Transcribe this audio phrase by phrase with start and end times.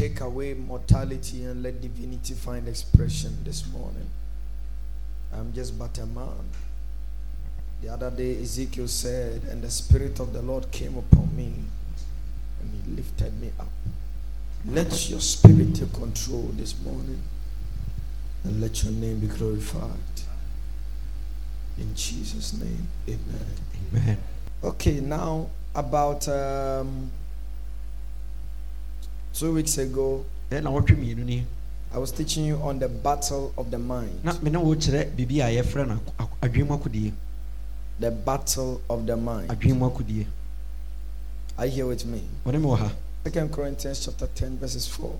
[0.00, 4.08] take away mortality and let divinity find expression this morning.
[5.30, 6.48] I'm just but a man.
[7.82, 11.52] The other day, Ezekiel said, And the Spirit of the Lord came upon me
[12.62, 13.68] and he lifted me up.
[14.64, 17.22] Let your spirit take control this morning
[18.44, 19.90] and let your name be glorified.
[21.76, 23.46] In Jesus' name, amen.
[23.92, 24.18] Amen.
[24.64, 27.10] Okay, now about um,
[29.40, 31.44] two weeks ago, ɛna wɔtwe mmienu ni
[31.92, 34.22] I was teaching you on the battle of the mind.
[34.22, 37.12] na me ne wɔkyerɛ biribi a yɛfrɛ no ak- ak- adwene mu akodie
[37.98, 39.48] The battle of the mind.
[39.50, 40.26] adwene mu akodie
[41.58, 42.22] Are you here with me?
[42.44, 42.92] wɔne me wɔ ha
[43.24, 45.12] Second Corinthians chapter 10, verses 4.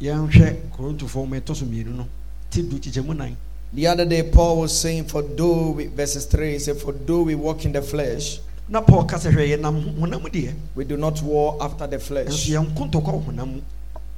[0.00, 2.06] yɛnhwɛ korintofoɔ ma ɛtɔ so mmienu no
[2.50, 3.36] ti du kyekyɛmu nan
[3.74, 7.22] The other day, Paul was saying, For though we, verses 3, he said, For though
[7.22, 8.38] we walk in the flesh,
[8.68, 12.48] na paul ka sɛ hwɛ yɛnam honam deɛ we do not war after the flesh.
[12.48, 13.60] yɛnko ntɔkwa wɔ honam mu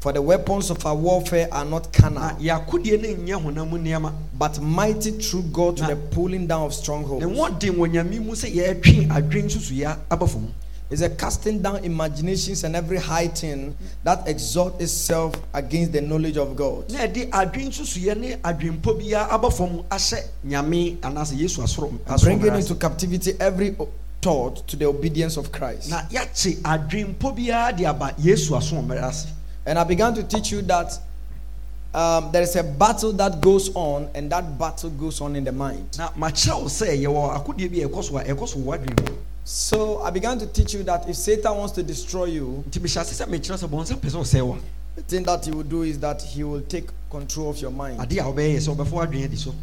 [0.01, 3.79] For the weapons of our warfare are not na carnal, yɛakodie no nyɛ honam mu
[3.79, 7.25] nneɛma but mighty through God to the pulling down of strongholds.
[7.25, 10.53] wɔden wɔ nyame mu sɛ yɛtwe adwene nsusuyɛ aba fam
[10.91, 16.37] It's a casting down imaginations and every high thing that exalt itself against the knowledge
[16.37, 16.91] of God.
[16.93, 22.25] na ɛde adwene nsusuyɛ ne adwempɔ biara aba fam ahyɛ nyame anaasɛ yesu asoro asoro
[22.39, 23.75] Bringing into captivity every
[24.25, 25.91] thought to the obedience of Christ.
[25.91, 29.27] na yɛakye adwempɔ biara de aba yesu aso mmara ase
[29.67, 30.93] And I began to teach you that
[31.95, 35.53] um, there is a battle that goes on, and that battle goes on in the
[35.53, 35.97] mind.
[35.99, 39.15] na makyerɛ wo sɛ yɛwɔ akodie bi ɛkɔ so ɛkɔ so wɔ adwene
[39.47, 43.01] So I began to teach you that if Satan wants to destroy you, nti mehyɛ
[43.03, 44.57] ase sɛ mekyerɛ sɛ bɔnsa pɛ sɛ wa
[44.97, 47.99] the thing that he will do is that he will take control of your mind.
[48.01, 49.55] adeɛ a wobɛyɛ yɛ sɛ wobɛfa so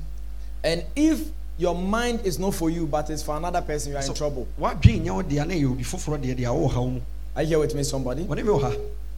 [0.63, 1.19] And if
[1.57, 4.13] your mind is not for you, but it's for another person, you are in So-
[4.13, 4.47] trouble.
[4.59, 6.99] w'adwene nyɛ wo deɛ na ɛyɛ obi foforɔ deɛ deɛ a wɔwɔ haw mu
[7.35, 8.23] Are you here with me, somebody?
[8.25, 8.71] wɔne me wɔ ha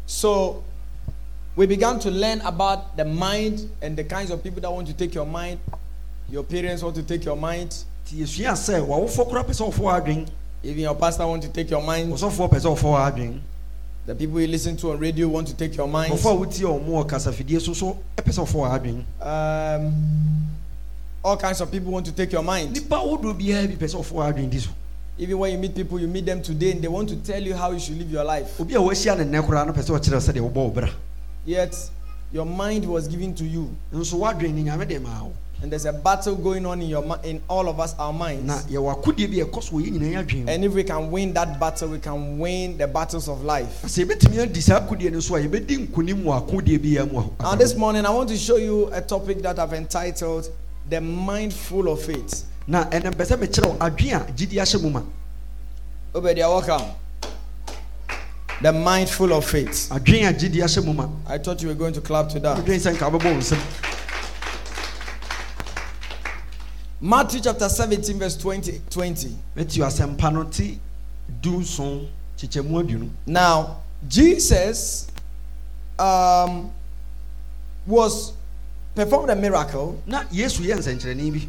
[0.06, 0.64] So
[1.56, 4.94] we began to learn about the mind and the kinds of people that want to
[4.94, 5.59] take your mind.
[6.30, 7.69] Your parents want to take your mind.
[8.06, 10.28] nti yɛsua sɛ wɔwofoɔ koraa pɛ sɛ wɔfa w'adwene
[10.66, 12.12] Even your pastor want to take your mind.
[12.12, 13.40] pɛ sɛ wɔfa w'adwene
[14.06, 16.12] The people you listen to on radio want to take your mind.
[16.13, 18.34] ɔfoɔ a wotie ɔmo wɔ kasafidie so so ɛpɛ
[21.23, 22.73] all kinds of people want to take your mind.
[22.73, 24.69] nipa ahodoɔ biara bi pɛ sɛ wɔfa w'adwene di so
[25.16, 27.53] Even when you meet people, you meet them today and they want to tell you
[27.53, 28.59] how you should live your life.
[28.59, 30.89] obi a wɔahyia ne nnɛ koraa no pɛ sɛ ɔkyerɛ wo sɛdeɛ wobɔ wo bra
[31.45, 31.75] Yet
[32.31, 33.69] your mind was given to you.
[33.94, 37.06] nso w'adwene ne nyame de maa wo And there's a battle going on in your
[37.23, 38.66] in all of us, our minds.
[38.66, 41.31] yɛwɔ akodie bi a ɛkɔ so wɔ yɛ nyinaa adwene And if we can win
[41.35, 43.83] that battle, we can win the battles of life.
[43.83, 47.19] na sɛ yɛbɛtumi adi saa akodie no so a yɛbɛdi nkonim wɔ akodie biara mu
[47.39, 50.50] a- Now, this morning, I want to show you a topic that I've entitled
[50.89, 52.45] The Mind Full of Faith.
[52.67, 55.01] na ɛnɛ mpɛ sɛ mekyerɛ wo adwene a gyidi ahyɛ mu ma
[56.16, 56.91] Obedia, welcome.
[58.61, 59.89] The Mind Full of Faith.
[59.91, 62.57] adwene a gyidi ahyɛ mu ma I thought you were going to clap to that.
[62.57, 63.59] adwene sɛ nka wobɛbɔ wo nsɛm
[67.01, 68.81] Matthew chapter 17, verse 20.
[68.89, 69.35] 20.
[69.55, 70.79] matthew asɛmpa no te
[71.41, 72.07] dunson
[72.38, 75.07] kyekyɛmu aduonu Now, Jesus
[76.00, 76.71] um,
[77.85, 78.33] was
[78.96, 81.48] performed a miracle, na yesu yɛ nsɛnkyerɛnne bi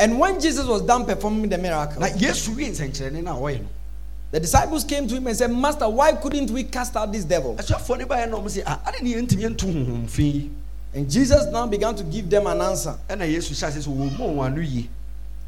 [0.00, 3.60] and when Jesus was done performing the miracle, na yesu wie nsɛnkyerɛnne no a ɔyɛ
[3.62, 3.68] no
[4.30, 7.54] the disciples came to him and said, Master, why couldn't we cast out this devil?
[7.56, 10.50] asuafoɔ no baeɛ na ɔm sɛ "Ah, ne honhom fi yi
[10.94, 12.94] And Jesus now began to give them an answer.
[13.08, 14.88] ɛna yesu hyɛ ase sɛ wɔmmɔ wɔn ano yie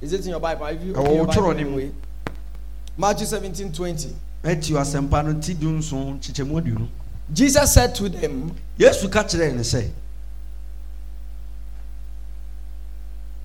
[0.01, 0.65] Is it in your Bible?
[0.67, 1.51] Have you opened your Bible mu.
[1.79, 1.93] anyway?
[2.97, 4.17] Matthew 17 20.
[4.43, 6.89] matthew asɛmpa no te dunson kyekyɛmu aduonu
[7.33, 9.89] Jesus said to them, yesu ka kyerɛɛ no sɛ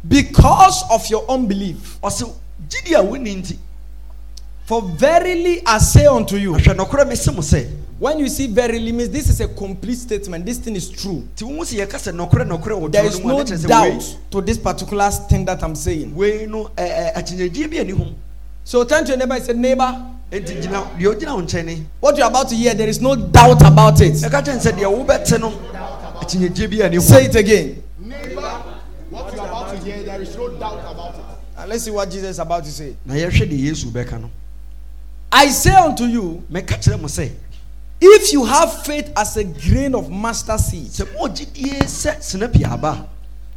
[0.08, 2.32] Because of your unbelief, ɔsɛ
[2.70, 3.58] gyidi a wonni nti
[4.66, 8.92] for verily I say unto you, ahwɛ nɔkorɛ mese mo sɛ when you see verily
[8.92, 11.28] means this is a complete statement, this thing is true.
[11.36, 14.18] nti wo sɛ yɛka sɛ nɔkorɛ nɔkorɛ wɔ There is no ne kyerɛ sɛ doubt
[14.32, 16.14] to this particular thing that I'm saying.
[16.16, 18.08] wei no ɛɛ akyinnyegyeɛ bi ani ho
[18.68, 20.06] So turn to your neighbor and say, Neighbor,
[20.36, 23.16] enti gyina deɛ ogyina wo nkyɛn ne what you're about to hear, there is no
[23.16, 24.14] doubt about it.
[24.14, 25.52] ɛka kyɛn sɛ deɛ wobɛte no
[26.22, 27.84] akyinnyegyeɛ bi ani ho Say it again.
[28.00, 28.42] Neighbor,
[29.10, 31.22] what you are about to hear, there is no doubt about it.
[31.58, 32.96] And let's see what Jesus is about to say.
[33.06, 34.30] na yɛhwɛ deɛ yesu bɛka no
[35.32, 37.32] I say unto you, mɛka kyerɛ mo sɛ
[38.02, 40.88] if you have faith as a grain of mustard seed.
[40.88, 43.08] sɛ mowɔ gyidie sɛ senapi aba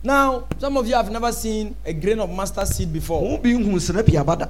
[0.01, 3.21] Now, some of you have never seen a grain of mustard seed before.
[3.21, 4.47] mo bi nhu senapi aba da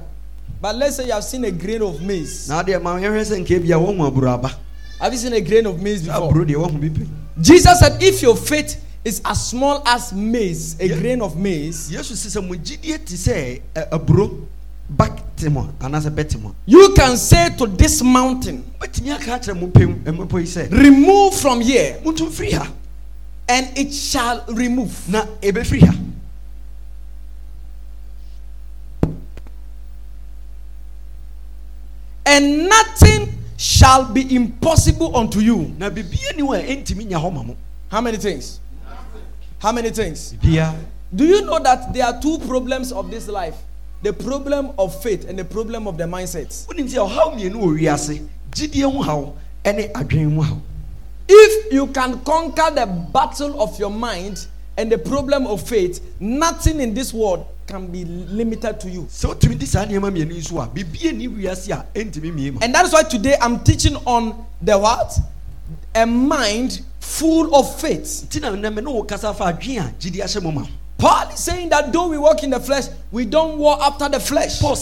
[0.61, 2.49] But let's say you have seen a grain of maize.
[2.49, 4.51] na adeɛ ma yɛhwɛ sɛ nka bia wɔhu aburo aba
[4.99, 6.31] Have you seen a grain of maize before?
[6.33, 7.07] aburo deɛ wɔhu bi pɛ
[7.41, 10.99] Jesus said, if your faith is as small as maize, a Yeah.
[10.99, 13.61] grain of maize, yesu sɛ mo gyidie te sɛ
[13.91, 14.45] aburo
[14.89, 15.07] ba
[15.37, 19.39] te mu a anaasɛ bɛte mu a You can say to this mountain, wobɛtumi aka
[19.39, 22.67] akyerɛ mo pɛm mmepɔ yi sɛ remove from here, motu mfiri ha
[23.47, 24.91] and it shall remove.
[25.09, 25.93] na ɛbɛfiri ha
[32.29, 35.73] And nothing shall be impossible unto you.
[35.79, 37.55] na bibia ni hɔ a ɛntumi nya hɔ ma mo
[37.89, 38.59] How many things?
[39.57, 40.33] How many things?
[40.39, 40.75] bibia
[41.13, 43.55] Do you know that there are two problems of this life?
[44.03, 46.49] The problem of faith and the problem of the mindset.
[46.67, 49.33] wonim sɛ ɔhaw mmienu wɔ wiase gyidie ho haw
[49.65, 50.57] ɛne adwene mu haw
[51.27, 54.45] If you can conquer the battle of your mind
[54.79, 59.01] and the problem of faith, nothing in this world can be limited to you.
[59.11, 62.53] sɛ wotumi di saa nneɛma mmienu yi so a bibia ni wiase a ɛntumi mmie
[62.53, 65.13] ma And that is why today I'm teaching on the what?
[65.93, 68.25] A mind full of faith.
[68.29, 69.79] nti na nnɛ me ne wo kasa fa adwene
[70.37, 70.65] a ma.
[70.99, 74.19] Paul is saying that though we walk in the flesh, we don't war after the
[74.19, 74.59] flesh.
[74.59, 74.75] paul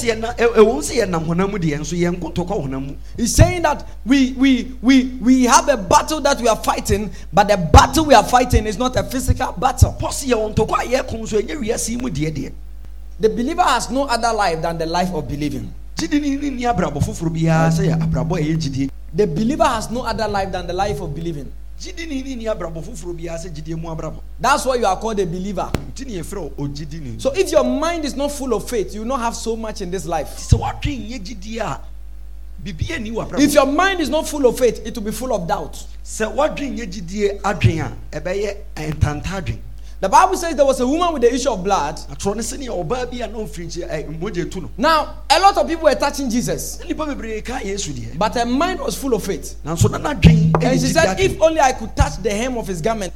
[2.63, 6.55] honam mu He's saying that we, we, we, we have a battle that we are
[6.55, 9.95] fighting, but the battle we are fighting is not a physical battle.
[9.99, 12.51] deɛ
[13.19, 15.71] The believer has no other life than the life of believing.
[15.97, 16.07] The
[19.27, 21.51] believer has no other life than the life of believing.
[21.79, 24.97] Gyidi ne ne ni abrabɔ foforɔ biara sɛ gyidie mu abrabɔ That's why you are
[24.97, 25.69] called a believer.
[25.93, 28.93] nti ne yɛfrɛ wo ogyidi ne So if your mind is not full of faith,
[28.93, 30.29] you will not have so much in this life.
[30.37, 31.79] sɛ woadwe nyɛ gyidie a
[32.63, 35.11] bibia ni wɔ If abrabɔ your mind is not full of faith, it will be
[35.11, 35.83] full of doubt.
[36.03, 39.59] sɛ woadwe nyɛ gyidie adwen a ɛbɛyɛ ɛntanta adwen
[39.99, 41.99] The Bible says there was a woman with the issue of blood.
[43.27, 43.47] no
[44.77, 46.77] Now, a lot of people were touching Jesus,
[48.17, 49.55] but her mind was full of faith.
[50.61, 51.19] And she said.
[51.19, 53.11] If only I could touch the hem of his garment.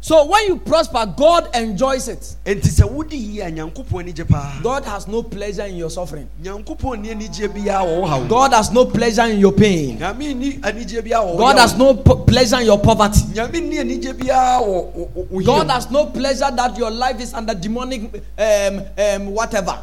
[0.00, 2.20] A So when you prosper, God enjoys it.
[2.44, 5.90] enti sɛ wodi yie a nyankopɔn ani gye paa God has no pleasure in your
[5.90, 6.28] suffering.
[6.42, 8.28] nyankopɔn ni anigye biara wɔ wo haw mu.
[8.28, 9.98] God has no pleasure in your pain.
[9.98, 13.20] nyame ni anigye biara wɔ wo God has no pleasure in your poverty.
[13.34, 17.20] nyame ni anigye biara wɔ wo- wo- wo God has no pleasure that your life
[17.20, 19.78] is under demonic um, um, whatever.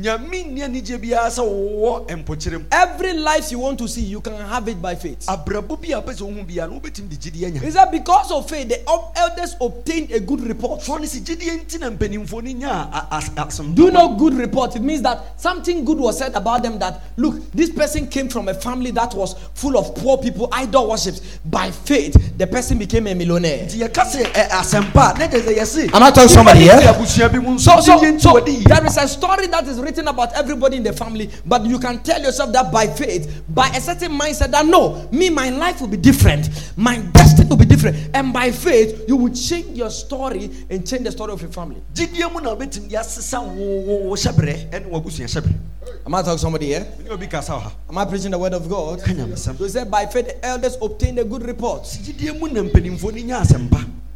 [0.00, 4.20] Nyame ni anigye biara sɛ wowɔ mpɔkyerɛ mu Every life you want to see, you
[4.20, 5.26] can have it by faith.
[5.26, 8.30] abrabɔ bi a wopɛ sɛ wohu biara no wobɛtumi de gyidie anya He said, because
[8.30, 10.80] of faith, the el- elders obtained a good report.
[10.82, 14.34] soɔ ne sɛ gyidie nti na mpanimfoɔ no nya a- a- asɛm Do know good
[14.34, 14.76] report?
[14.76, 18.48] It means that something good was said about them that, look, this person came from
[18.48, 21.20] a family that was full of poor people, idol worships.
[21.44, 23.66] By faith, the person became a millionaire.
[23.66, 26.80] nti yɛka sɛ asɛmpa na gyɛ sɛ yɛse Am I talking to somebody here?
[27.58, 31.30] So, so, so there is a story that is written about everybody in the family,
[31.46, 35.30] but you can tell yourself that by faith, by a certain mindset, that no, me,
[35.30, 39.32] my life will be different, my destiny will be different, and by faith, you will
[39.32, 41.82] change your story and change the story of your family.
[46.06, 46.86] Am I talking to somebody here?
[47.02, 49.00] ne obi kasa wɔ ha Am I preaching the word of God?
[49.00, 51.86] So he said, by faith, the elders obtained a good report.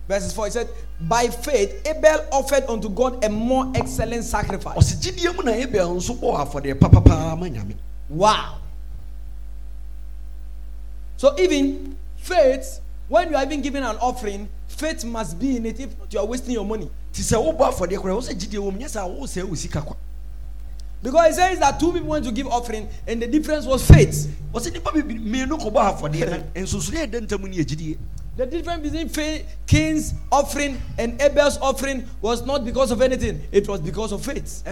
[0.09, 0.69] Verses 4, he said,
[1.01, 4.77] by faith, Abel offered unto God a more excellent sacrifice.
[8.09, 8.59] Wow.
[11.17, 15.79] So even faith, when you are even giving an offering, faith must be in it.
[15.79, 16.91] If not, you are wasting your money.
[21.03, 24.29] Because it says that two people went to give offering, and the difference was faith.
[28.35, 33.81] The difference between Cain's offering and Abel's offering was not because of anything, it was
[33.81, 34.63] because of faith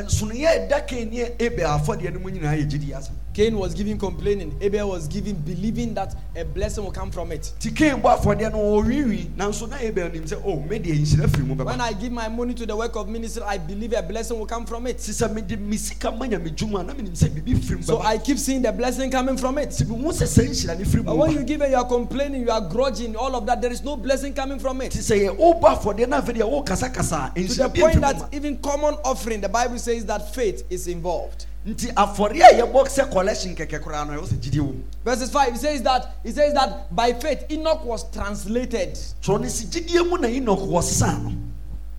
[3.32, 7.32] yɛ Cain was giving complaining, Abel was giving believing that a blessing will come from
[7.32, 7.52] it.
[7.60, 11.28] nti kain bɔ afɔdeɛ no ɔwiwi nanso na abel nim sɛ o me deɛ nhyira
[11.28, 13.92] firi mu When bɛba I give my money to the work of ministry, I believe
[13.92, 14.98] a blessing will come from it.
[14.98, 17.82] nti sɛ mede me sika ma nyame dwuma a na menim sɛ biribi firi mu
[17.82, 19.70] So bɛba I keep seeing the blessing coming from it.
[19.70, 21.78] nti mehu sɛ sɛ nhyira ne firi But mu when ba you give and you
[21.78, 24.92] are complaining, you are grudging, all of that, there is no blessing coming from it.
[24.92, 28.00] nti sɛ yɛ wobɔ afɔdeɛ no afei deɛ wokasakasa a To the nhyira bi point
[28.00, 31.46] that even common offering, the Bible says that faith is involved.
[31.66, 35.30] Nti afɔre a yɛbɔ sɛ collection kɛkɛ koraa no ɛwɔ sɛ gyidie wɔ mu Verses
[35.30, 38.94] 5, it says that it says that by faith Enoch was translated.
[39.22, 41.32] twerɛ no si gyidie mu na enok wɔ sesa no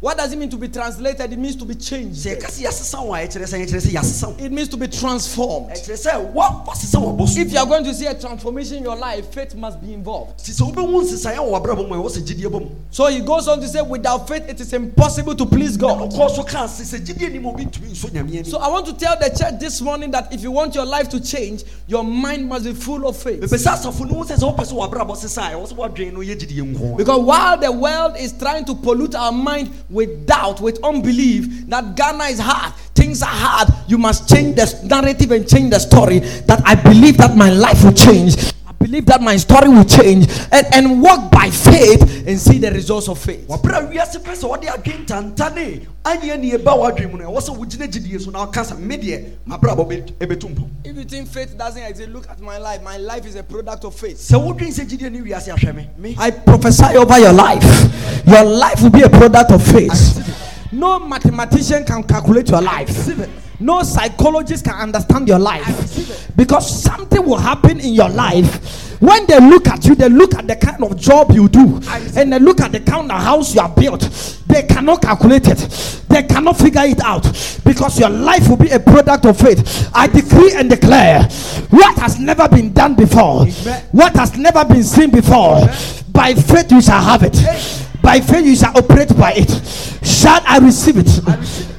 [0.02, 1.32] What does it mean to be translated?
[1.32, 2.26] It means to be changed.
[2.26, 2.42] It
[4.52, 5.70] means to be transformed.
[5.74, 10.42] If you are going to see a transformation in your life, faith must be involved.
[10.42, 10.66] So
[13.06, 16.12] he goes on to say, without faith, it is impossible to please God.
[16.12, 16.32] So I
[18.70, 21.64] want to tell the church this morning that if you want your life to change,
[21.86, 23.40] your mind must be full of faith.
[23.42, 23.68] Because
[27.24, 32.24] while the world is trying to pollute our mind, with doubt, with unbelief that Ghana
[32.26, 36.20] is hard, things are hard, you must change the narrative and change the story.
[36.20, 38.36] That I believe that my life will change.
[38.82, 43.08] believe that my story will change and, and walk by faith and see the results
[43.08, 43.48] of faith.
[43.48, 47.42] wàbẹ̀rẹ̀ wíyásí pẹ̀ sọ wọ́n di àdín tàntàní ányẹ́ ni ẹ̀ wà dùn mu wọ́n
[47.42, 48.98] sọ wọ́n jìnnà jìnnà yẹn so náà kásá mi
[49.48, 49.86] màá bẹ̀rẹ̀ àbọ̀
[50.20, 50.68] ẹ̀ bẹ̀ tún bọ̀.
[50.84, 53.84] if you think faith doesn't exist look at my life my life is a product
[53.86, 54.18] of faith.
[54.20, 56.16] sẹ wọ́n dín sẹ́ jíde ní wíyásí àhwẹ́ mi.
[56.20, 57.66] I prophesy over your life
[58.26, 60.18] your life will be a product of faith.
[60.72, 63.30] No mathematician can calculate your life.
[63.60, 66.36] No psychologist can understand your life.
[66.36, 69.00] Because something will happen in your life.
[69.02, 71.82] When they look at you, they look at the kind of job you do,
[72.16, 74.02] and they look at the kind of house you are built.
[74.48, 75.58] They cannot calculate it,
[76.08, 77.24] they cannot figure it out
[77.66, 79.90] because your life will be a product of faith.
[79.94, 81.24] I decree and declare
[81.72, 83.46] what has never been done before,
[83.92, 85.62] what has never been seen before.
[86.12, 87.38] By faith, you shall have it.
[88.02, 89.50] By faith, you shall operate by it.
[90.06, 91.10] Shall I receive it?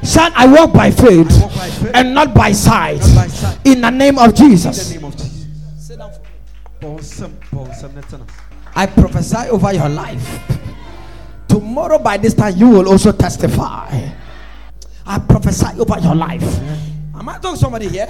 [0.06, 3.00] Shall I walk by faith walk by faith and not by sight?
[3.00, 3.66] Not by sight.
[3.66, 4.90] In the name of in the Jesus.
[4.90, 5.32] name of Jesus
[6.82, 8.24] bɔ nsɛm bɔ nsɛm ne tena
[8.74, 10.40] I prophesy over your life.
[11.46, 14.08] Tomorrow, by this time, you will also testify.
[15.04, 16.42] I prophesy over your life.
[17.14, 18.08] Am I talking to somebody here?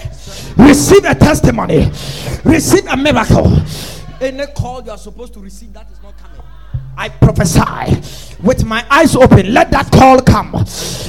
[0.57, 1.91] Receive a testimony,
[2.45, 3.53] receive a miracle.
[4.21, 6.41] Any call you are supposed to receive that is not coming.
[6.97, 9.53] I prophesy with my eyes open.
[9.53, 10.53] Let that call come.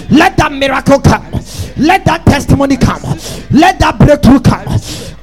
[0.09, 1.31] Let that miracle come.
[1.77, 3.01] Let that testimony come.
[3.51, 4.67] Let that breakthrough come.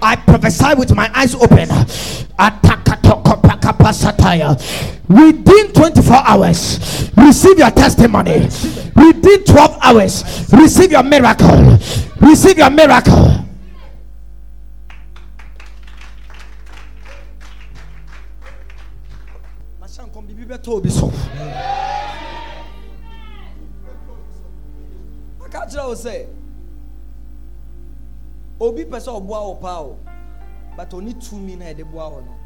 [0.03, 1.69] I prophesy with my eyes open.
[5.09, 8.41] Within 24 hours, receive your testimony.
[8.97, 11.79] Within 12 hours, receive your miracle.
[12.21, 13.50] Receive your miracle.
[20.51, 21.07] Bɛtɔ obi so.
[25.45, 26.27] Aka kyerɛ wo sɛ
[28.61, 29.99] obi pɛ sɛ ɔboa wo paa o
[30.77, 32.37] but ɔne tumi na yɛde boa wo no.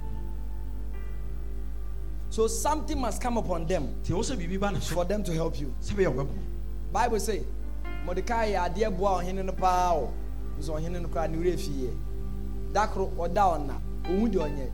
[2.30, 5.75] So something must come upon them for them to help you.
[6.92, 7.44] Bible say
[8.04, 10.12] mordecai yɛ adeɛ boa ɔhene no paa o
[10.58, 11.90] nso ɔhene no koraa ne werɛ fie.
[12.73, 14.70] Da koro ɔda ɔna ɔhu deɛ ɔnyɛ.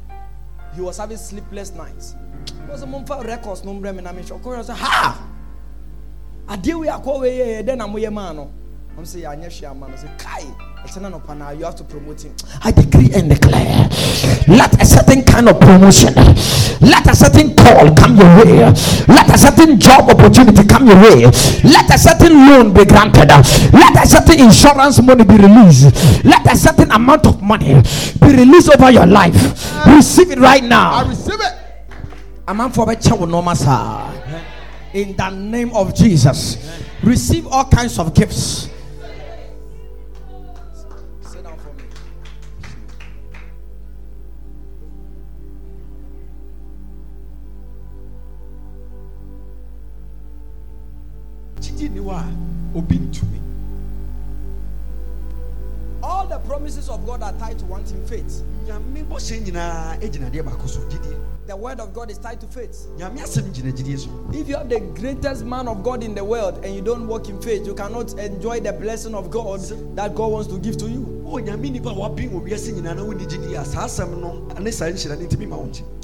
[0.74, 2.14] He was having sleepless nights
[2.70, 5.16] wɔsɛ momfa records no mehwɛ ɔkɔyɛ sɛ ha!
[6.48, 8.50] Wei yɛ dɛn na moyɛ maa no.
[8.98, 9.94] Ɔm sɛ yɛanyɛ hwee ama no.
[9.94, 10.46] Sɛ kae
[10.86, 12.32] ɛkyɛna no you have to promote him.
[12.64, 13.88] I decree and declare
[14.48, 16.14] let a certain kind of promotion
[16.80, 18.72] let a certain call come your way
[19.08, 21.24] let a certain job opportunity come your way
[21.64, 23.28] let a certain loan be granted
[23.72, 27.74] let a certain insurance money be released let a certain amount of money
[28.20, 29.36] be released over your life.
[29.86, 31.59] Receive it right I now receive it.
[32.50, 34.10] Amanfoɔ bɛkyɛ wo nɔɔma saa
[34.92, 36.56] in the name of jesus
[37.02, 38.68] receive all kinds of gifts.
[41.22, 41.84] Sit down for me.
[51.60, 53.49] gyidie ni hɔ a obi ntumi
[56.60, 58.42] promises of god are tied to one thing faith
[61.46, 62.86] the word of god is tied to faith.
[64.32, 67.28] If you have the greatest man of god in the world and you don't walk
[67.28, 69.60] in faith you cannot enjoy the blessing of god
[69.96, 71.20] that god wants to give to you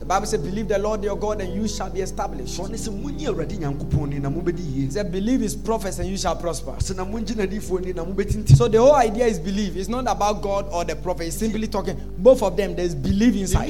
[0.07, 2.61] The Bible says, Believe the Lord your God and you shall be established.
[2.61, 2.79] It
[5.11, 6.77] Believe his prophets and you shall prosper.
[6.79, 9.77] So the whole idea is believe.
[9.77, 11.27] It's not about God or the prophet.
[11.27, 12.01] It's simply talking.
[12.19, 13.69] Both of them, there's belief inside.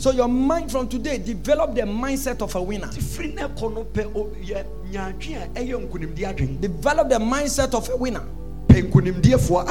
[0.00, 2.86] So your mind from today, develop the mindset of a winner.
[2.86, 3.54] Develop
[7.10, 8.24] the mindset of a winner.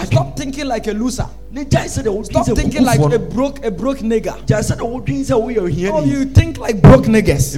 [0.06, 1.27] Stop thinking like a loser.
[1.53, 4.38] Stop thinking like a broke a broke nigger.
[5.91, 7.58] Oh, you think like broke niggers.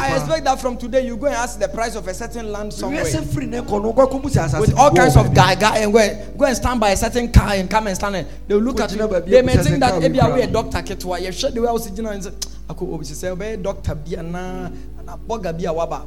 [0.00, 2.72] I expect that from today you go and ask the price of a certain land
[2.72, 3.04] somewhere.
[3.04, 7.30] With all kinds of guy guy and go and, go and stand by a certain
[7.30, 9.06] car and come and stand and they will look at you.
[9.26, 11.20] They may think that maybe I will a doctor ketwa.
[11.20, 12.30] You should the way I was and say,
[12.70, 16.06] akɔ obi sisɛ ɔbɛyɛ dɔkta bi anaa ana bɔga bi a waba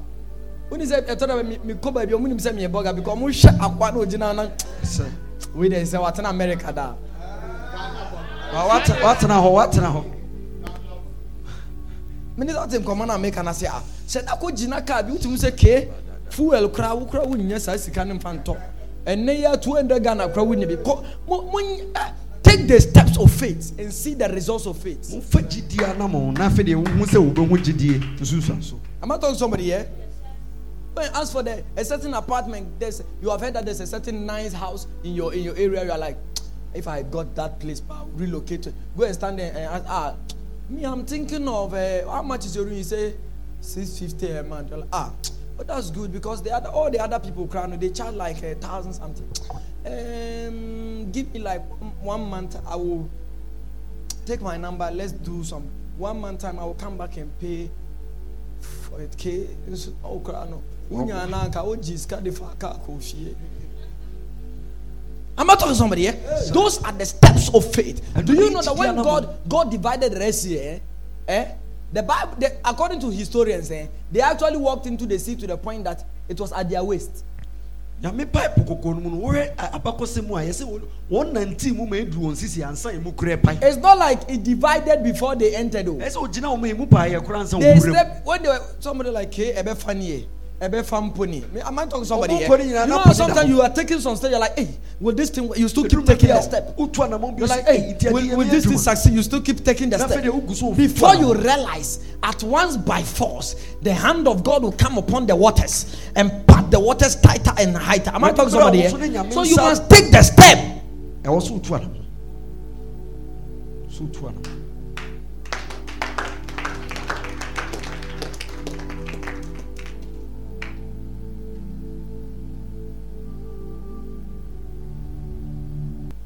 [0.69, 3.13] woni sɛ ɛtɔ dɛ mi kɔ baabi ɔmo nim sɛ mi yɛ bɔga bi kɔ
[3.15, 4.51] ɔmo hyɛ akwa na ogyina anan
[5.55, 6.93] wei deɛ sɛ watena america daa
[8.53, 10.03] watena hɔ watena hɔ
[12.37, 15.37] mene sɛ wote nkɔmmɔ no america no ase a sɛ da kɔgyina kaa bi wotumi
[15.37, 15.87] sɛ kee
[16.29, 18.55] fuel koraa wo koraa wonnya saa sika no mfa ntɔ
[19.05, 22.11] ɛnɛ yɛ 200 ghana koraa wonya bi kɔ mo mo, eh,
[22.43, 25.13] take the steps of faith and see the results of faith.
[25.13, 28.75] mo fẹ́ jídìí anamọ̀ n'afẹ́ de ń hún sẹ́ wo bẹ́ hún jídìí nsusu àṣọ.
[29.01, 29.79] am i talking to somebody here.
[29.79, 30.08] Yeah?
[31.01, 34.25] You ask for the, a certain apartment, there's you have heard that there's a certain
[34.25, 35.83] nice house in your in your area.
[35.85, 36.17] You are like,
[36.73, 40.15] if I got that place, I'll relocate Go and stand there and ask, ah,
[40.69, 42.75] me, I'm thinking of uh, how much is your room?
[42.75, 43.15] You say
[43.61, 44.69] six fifty a month.
[44.69, 45.11] You're like, ah,
[45.57, 48.55] but that's good because the other all the other people crown they charge like a
[48.55, 49.29] thousand something.
[49.85, 51.61] Um, give me like
[52.01, 52.57] one- month.
[52.67, 53.09] I will
[54.25, 54.89] take my number.
[54.91, 56.59] Let's do some one month time.
[56.59, 57.69] I will come back and pay
[58.61, 59.15] for it.
[59.17, 59.47] K.
[60.03, 60.63] Oh, no.
[60.91, 63.35] wonyaa no anka wogye sika de fa ka fie
[65.39, 66.05] I'm not talking to somebody.
[66.05, 66.11] Eh?
[66.21, 66.51] Yeah.
[66.51, 68.01] Those are the steps of faith.
[68.13, 70.79] And Do you know that when God God divided the Red Sea, eh?
[71.29, 71.51] eh?
[71.93, 75.55] The Bible, the, according to historians, eh, they actually walked into the sea to the
[75.57, 77.23] point that it was at their waist.
[83.61, 85.97] it's not like it divided before they entered oh.
[85.97, 86.09] they
[87.79, 90.25] slept when they were somebody like hey ẹ.
[90.61, 91.43] Ebe famponi.
[91.65, 92.35] Am I talking to somebody?
[92.35, 92.57] Here?
[92.59, 94.67] You know, na how pɔsi da sometimes you are taking some step, you're like, hey,
[94.99, 95.49] will this thing?
[95.55, 96.75] You still keep taking the step.
[96.77, 99.13] wotu anamɔ bi You're like, hey, will, will this thing succeed?
[99.13, 100.09] You still keep taking the step.
[100.11, 104.43] afei deɛ wogu so wofu Before you realize, at once by force, the hand of
[104.43, 108.01] God will come upon the waters and pat the waters tighter and higher.
[108.13, 108.89] Am I talking to somebody here?
[108.89, 110.75] So then nyame So you must take the step.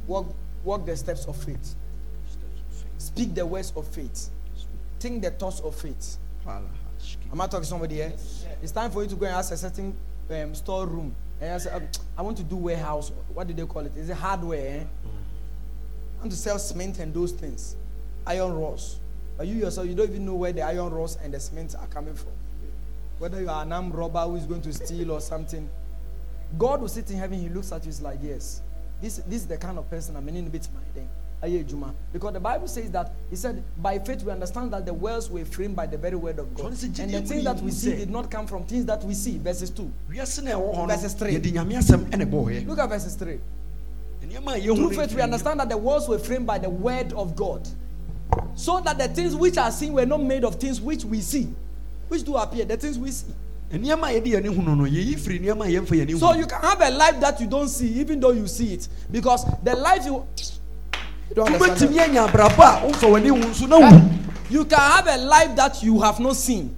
[0.08, 0.34] Walk,
[0.64, 1.76] walk the steps of faith.
[2.98, 4.30] Speak the words of faith.
[5.00, 6.18] Think the thoughts of faith.
[6.48, 8.14] Am I talking to somebody here?
[8.62, 9.96] It's time for you to go and ask a certain
[10.30, 11.16] um, storeroom.
[11.42, 13.12] And I say, um, I want to do warehouse.
[13.34, 13.92] What do they call it?
[13.98, 14.80] Is it hardware?
[14.80, 14.84] Eh?
[14.84, 17.76] I want to sell cement and those things.
[18.26, 19.00] Iron rods.
[19.38, 21.88] But you yourself, you don't even know where the iron rods and the cement are
[21.88, 22.32] coming from.
[23.20, 25.70] Whether you are an armed robber who is going to steal or something.
[26.58, 28.62] God will sit in heaven, he looks at you, he's like, yes,
[29.04, 31.94] this, this is the kind of person I'm in bit my Juma.
[32.13, 35.44] Because the Bible says that, he said, by faith we understand that the worlds were
[35.44, 36.68] framed by the very word of God.
[36.68, 39.38] And the things that we see did not come from things that we see.
[39.39, 39.92] Verses 2.
[40.10, 41.36] wiase na ɛwɔ hɔ Verses no three.
[41.38, 43.39] yɛde nyame asɛm ɛna ɛbɔ hɔ Look at verses 3.
[44.26, 47.12] nneɛma a yɛhu Through faith we understand that the worlds were framed by the word
[47.12, 47.68] of God.
[48.56, 51.54] So that the things which are seen were not made of things which we see.
[52.08, 53.34] Which do appear, the things we see.
[53.74, 56.34] Nneɛma a yɛde yɛne hu no no yɛyi firi nneɛma a yɛmfa yɛne hu So
[56.34, 58.88] you can have a life that you don't see, even though you see it.
[59.12, 60.24] Because the life you.
[61.36, 64.10] wobɛtumi anya abrabɔ a womfa w'ani hu nso na wu
[64.50, 66.76] You can have a life that you have not seen,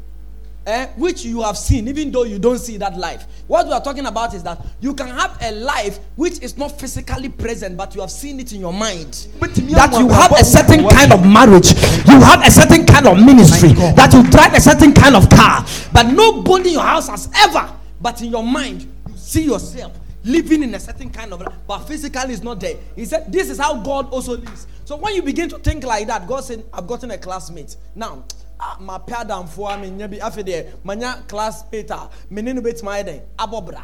[0.65, 3.25] eh, which you have seen, even though you don't see that life.
[3.47, 6.79] What we are talking about is that you can have a life which is not
[6.79, 9.27] physically present, but you have seen it in your mind.
[9.39, 11.73] That you have a certain kind of marriage,
[12.07, 15.65] you have a certain kind of ministry, that you drive a certain kind of car,
[15.93, 20.63] but nobody in your house has ever, but in your mind, you see yourself living
[20.63, 22.75] in a certain kind of life, but physically is not there.
[22.95, 24.67] He said, This is how God also lives.
[24.83, 27.75] So when you begin to think like that, God said, I've gotten a classmate.
[27.95, 28.23] Now,
[28.59, 33.81] ah, my padam for me, nyabi afide, manya classmate, ah, meninu bet my den, abobra.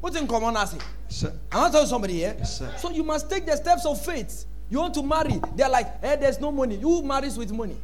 [0.00, 0.84] What's in common as it?
[1.08, 2.34] Sɛ- I'm not telling somebody here.
[2.38, 2.74] Yes, sir.
[2.78, 4.46] so you must take the steps of faith.
[4.68, 6.78] You want to marry, they're like, hey, there's no money.
[6.80, 7.76] Who marries with money?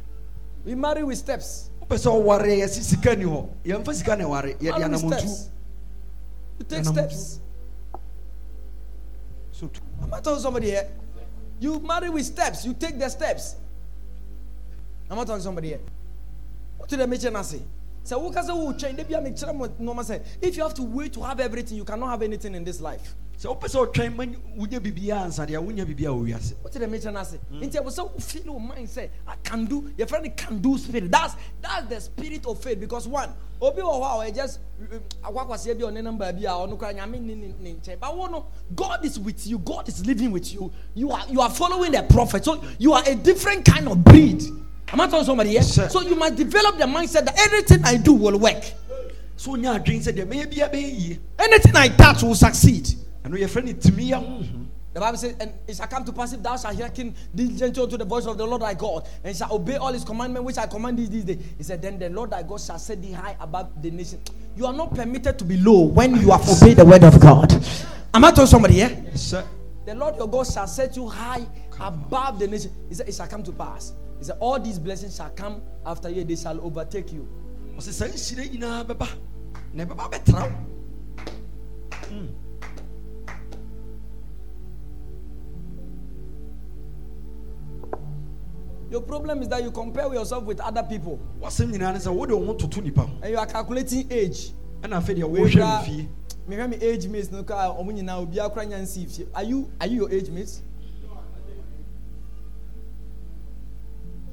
[0.65, 1.69] We marry with steps.
[1.81, 5.19] wopɛ sɛ ɔware yɛsi sika ni hɔ yɛmfa sika na ɛware yɛde Marry with anamontu
[5.19, 5.49] steps.
[6.59, 7.39] You take steps.
[9.51, 9.71] so
[10.03, 10.87] I'm not telling somebody here.
[11.59, 12.65] You marry with steps.
[12.65, 13.55] You take the steps.
[15.09, 15.79] I'm not talking somebody here.
[16.77, 17.35] What did I mention?
[17.35, 17.61] I say.
[18.03, 18.97] So who can say change?
[18.97, 20.21] Maybe I make sure no say.
[20.41, 23.15] If you have to wait to have everything, you cannot have anything in this life.
[23.39, 24.25] sɛ wopɛ sɛ ɔtwɛn ma
[24.57, 27.15] wonya biribiaa ansa deɛ wonya biribiaa wɔ wiase What did I mention?
[27.15, 27.39] I say.
[27.61, 29.93] Into I was so feel your mind say I can do.
[29.97, 31.09] Your friend can do spirit.
[31.09, 32.81] That's that's the spirit of faith.
[32.81, 33.29] Because one,
[33.61, 34.59] obi wa wow, I just
[35.23, 37.97] akwakwasi ebi on number bi a onu kra nyame ni ni nche.
[37.97, 39.59] But one, no, God is with you.
[39.59, 40.69] God is living with you.
[40.93, 42.43] You are you are following the prophet.
[42.43, 44.43] So you are a different kind of breed.
[44.91, 45.61] Am I telling somebody here?
[45.61, 45.87] Sir.
[45.89, 48.63] So you must develop the mindset that anything I do will work.
[49.35, 52.89] so wonya adwen sɛ deɛ mɛyɛ bia bɛyɛ yie Anything I touch will succeed.
[53.23, 56.33] And yɛfrɛ no tumi yɛ honhom The Bible says, and it shall come to pass
[56.33, 59.53] if thou shalt hearken diligently unto the voice of the Lord thy God, and shall
[59.53, 61.39] obey all his commandments which I command thee this day.
[61.57, 64.19] He said, Then the Lord thy God shall set thee high above the nation.
[64.57, 67.53] You are not permitted to be low when you have obeyed the word of God.
[68.13, 68.89] Am I telling somebody here?
[69.13, 69.45] sɛ
[69.85, 71.45] The Lord your God shall set you high
[71.79, 72.71] above the nation.
[72.89, 73.93] He said, It shall come to pass.
[74.19, 77.27] He said, All these blessings shall come after you, they shall overtake you.
[77.77, 78.11] ɔsɛ
[82.09, 82.25] hmm.
[88.91, 91.19] Your problem is that you compare yourself with other people.
[91.41, 94.51] And you are calculating age.
[94.81, 96.07] ɛna afei deɛ wohwɛ
[96.81, 97.29] age mates.
[99.35, 100.63] Are you are you your age mates?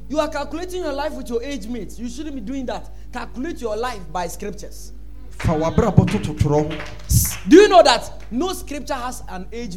[0.08, 2.90] You are calculating your life with your age mates you shouldn't be doing that.
[3.12, 4.92] Calculate your life by scriptures.
[5.38, 5.52] Do
[7.56, 9.76] you know that no scripture has an age?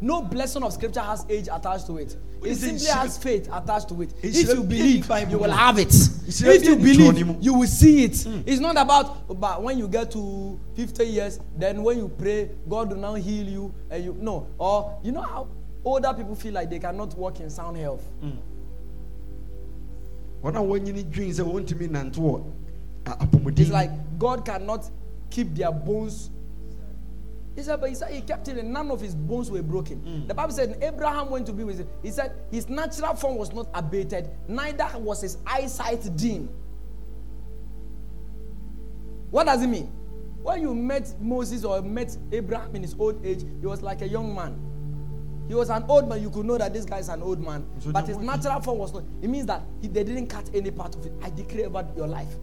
[0.00, 2.16] No blessing of scripture has age attached to it.
[2.42, 4.12] It simply has faith attached to it.
[4.22, 5.94] if you be believe you will have it.
[6.26, 8.26] If you believe you will see it.
[8.46, 12.90] It's not about but when you get to 50 years then when you pray god
[12.90, 14.46] will now heal you and you no.
[14.58, 15.48] Or you know how
[15.84, 18.04] older people feel like they cannot walk in sound health?
[18.22, 18.36] Wɔn
[23.62, 24.90] It's like God cannot
[25.30, 26.30] keep their bones.
[27.56, 30.26] He said, but he said he kept it and none of his bones were broken.
[30.26, 31.88] The Bible said Abraham went to be with him.
[32.02, 36.48] He said his natural form was not abated, neither was his eyesight dim.
[39.30, 39.90] What does it mean?
[40.42, 44.08] When you met Moses or met Abraham in his old age, he was like a
[44.08, 44.60] young man.
[45.48, 46.22] He was an old man.
[46.22, 47.66] You could know that this guy is an old man.
[47.78, 49.02] So but his natural form was not.
[49.22, 51.12] It means that he, they didn't cut any part of it.
[51.22, 52.34] I declare about your life.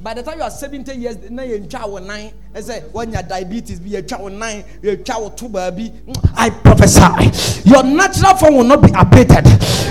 [0.00, 2.32] By the time you are 70 years, now you're in child nine.
[2.54, 5.92] I say, when your diabetes be a child nine, you're a child two baby.
[6.36, 9.46] I prophesy, your natural form will not be abated.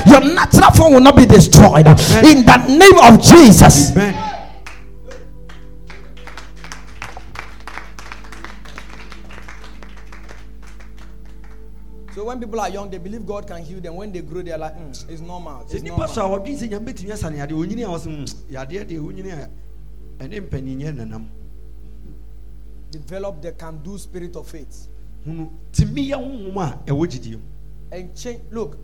[0.08, 1.88] Your natural form will not be destroyed.
[1.88, 3.92] In the name of Jesus.
[3.92, 4.27] Amen.
[12.17, 13.95] So when people are young, they believe God can heal them.
[13.95, 15.62] When they grow, they're like, "Mm, it's normal.
[15.69, 16.36] It's sɛ nipa so normal.
[16.36, 19.32] a wɔdwen sɛ nyame bɛtumi asa ne yadeɛ ɔnyini a wɔsɛ "Mm, yadeɛ deɛ wonyini
[19.34, 19.49] a
[20.23, 21.27] ɛne mpaninyɛ nanam
[22.89, 24.88] Develop the can do spirit of faith.
[25.27, 27.41] hunu tumi yɛ honhom a ɛwɔ gyidie mu
[27.91, 28.41] and change.
[28.49, 28.80] Look,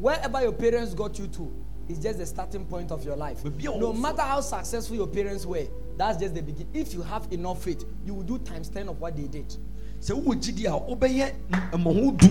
[0.00, 1.52] wherever your parents got you to
[1.90, 3.40] is just the starting point of your life.
[3.42, 5.66] But be a No matter how successful your parents were,
[5.98, 6.70] that's just the beginning.
[6.72, 9.54] If you have enough faith, you will do times 10 of what they did.
[10.00, 11.32] Sɛ wowɔ gyidie a wobɛyɛ
[11.72, 12.26] mmɔho du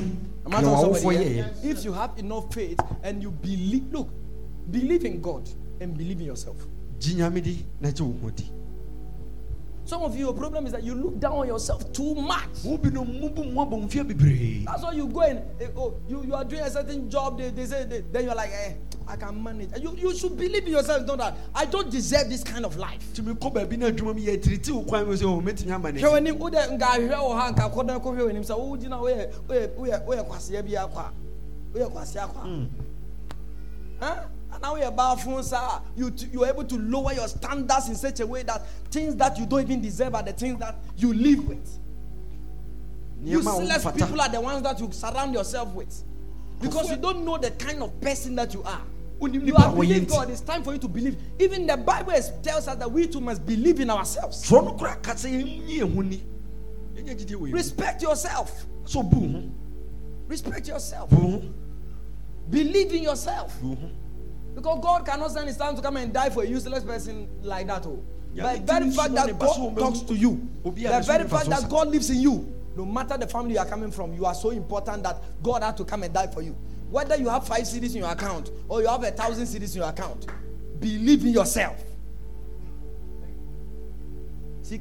[0.46, 1.44] Am deɛ I telling wawofoɔ somebody here?
[1.64, 4.10] yɛyɛ If you have enough faith and you believe, look,
[4.72, 5.50] believe in God
[5.82, 6.58] and believe in yourself.
[7.00, 8.52] gyi nyame di na gye wo ho di
[9.88, 12.64] Some of you, your problem is that you look down on yourself too much.
[12.64, 16.24] wo binom mubu mu abɔ mfeɛ bebree That's why you go and eh, oh, you,
[16.24, 17.38] you are doing a certain job.
[17.38, 18.74] They, they say they, then you're like, eh,
[19.08, 19.70] I can manage.
[19.80, 21.06] You, you should believe in yourself.
[21.06, 23.14] Know that I don't deserve this kind of life.
[26.28, 26.32] a
[34.00, 34.24] Huh?
[34.56, 37.96] and now woyɛ baafo saa you t- you are able to lower your standards in
[37.96, 41.14] such a way that things that you don't even deserve are the things that you
[41.14, 41.80] live with
[43.24, 46.04] useless people are the ones that you surround yourself with
[46.62, 48.82] because you don't know the kind of person that you are
[49.22, 52.14] you nipa a have believed God it's time for you to believe even the Bible
[52.44, 55.80] tells us that we too must believe in ourselves soɔ no kora ka sɛ yɛnyi
[55.80, 56.24] yɛn ho ni
[56.96, 57.56] yɛnyɛ gyidie wɔ yɛn mu.
[57.56, 59.44] respect yourself so ho
[60.28, 61.42] respect yourself ho
[62.50, 63.60] Believe in yourself.
[63.62, 63.78] ho
[64.54, 67.68] Because God cannot send his son to come and die for a useless person like
[67.68, 67.86] that.
[67.86, 68.04] Oh.
[68.34, 70.72] Yeah, but very fact that not be so God talks to you, the
[71.06, 71.70] very fact that.
[71.70, 74.50] God lives in you, no matter the family you are coming from, you are so
[74.50, 76.56] important that God had to come and die for you.
[76.90, 79.82] Whether you have five cities in your account or you have a thousand cities in
[79.82, 80.28] your account,
[80.80, 81.84] believe in yourself.
[84.72, 84.78] Eh,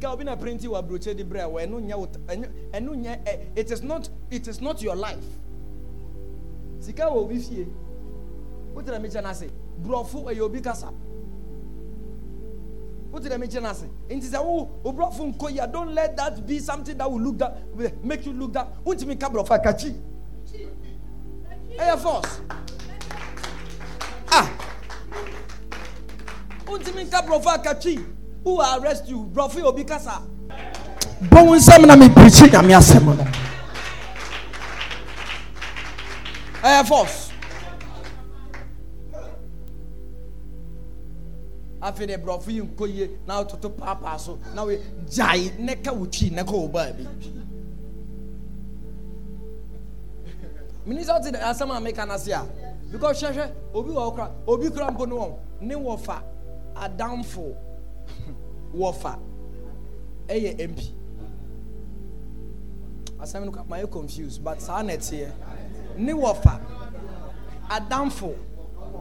[3.57, 5.25] it is not it is not your life.
[6.81, 7.67] Sika wo obi fie.
[8.75, 9.51] Wotira me kyena ase.
[9.83, 10.93] Brofo e obi kasa.
[13.13, 13.87] Wotira me kyena ase.
[14.09, 17.63] Nti sɛ wo obrofo nko ya don't let that be something that will look that
[17.75, 18.83] will make you look that.
[18.85, 19.95] Wontimi ka brofo akachi.
[21.79, 22.41] Ɛyɛ force.
[24.31, 24.49] Ah.
[26.67, 27.97] Wontimi ka brofo akachi.
[28.45, 29.31] Who will arrest you?
[29.33, 30.23] Brofo e obi kasa.
[31.23, 33.27] Bɔn nsɛm na mi pirikyi nyame asɛm no.
[36.63, 37.25] Ɛyɛ force.
[41.85, 45.93] afei de borɔfo yi nkɔ yie na wototo paapaa so na woyɛ gyae ne ka
[45.93, 47.05] wo twi ne ka wo baa bi
[50.87, 52.47] meni sɛ wote asɛm a meka no ase a
[52.93, 56.23] because hwɛhwɛ obi wɔ kora obi kora mpo no wɔn ne wɔfa
[56.77, 57.55] adamfo
[58.77, 59.19] wɔfa
[60.29, 60.81] ɛyɛ mp
[63.21, 65.31] asɛm no kora mayɛ confused but saa na ɛteɛ
[65.99, 66.61] ne wɔfa
[67.71, 68.35] adamfo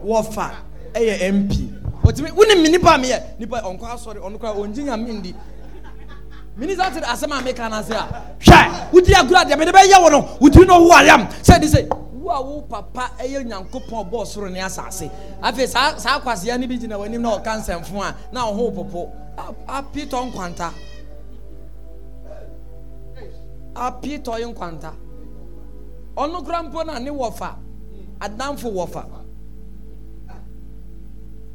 [0.04, 0.54] wɔfa
[0.94, 1.52] ɛyɛ mp
[2.04, 5.34] otumi wonim me nipa meyɛ nipa ɔnkɔ asɔre ɔno kora ɔngye nyame ndi
[6.56, 8.36] minisa te asɛm a meka no ase a.
[8.40, 8.90] Hwɛ!
[8.92, 11.28] Wodi agorɔ adeɛ mede bɛyɛ wo no wotiri no wo ayam.
[11.42, 15.10] Sɛ de sɛ wo a wo papa ɛyɛ nyankopɔn bɔɔ soro ne asase.
[15.42, 19.12] Afei saa saa kwaseɛ no bi gyina w'anim na ɔka nsɛmfo a na ɔho popo.
[19.68, 20.70] Apitɔ nkwanta.
[23.74, 24.92] Apitɔ yi nkwanta.
[26.16, 27.54] Ɔno kora mpo na ne wɔfa.
[28.20, 29.04] Adamfo wɔfa.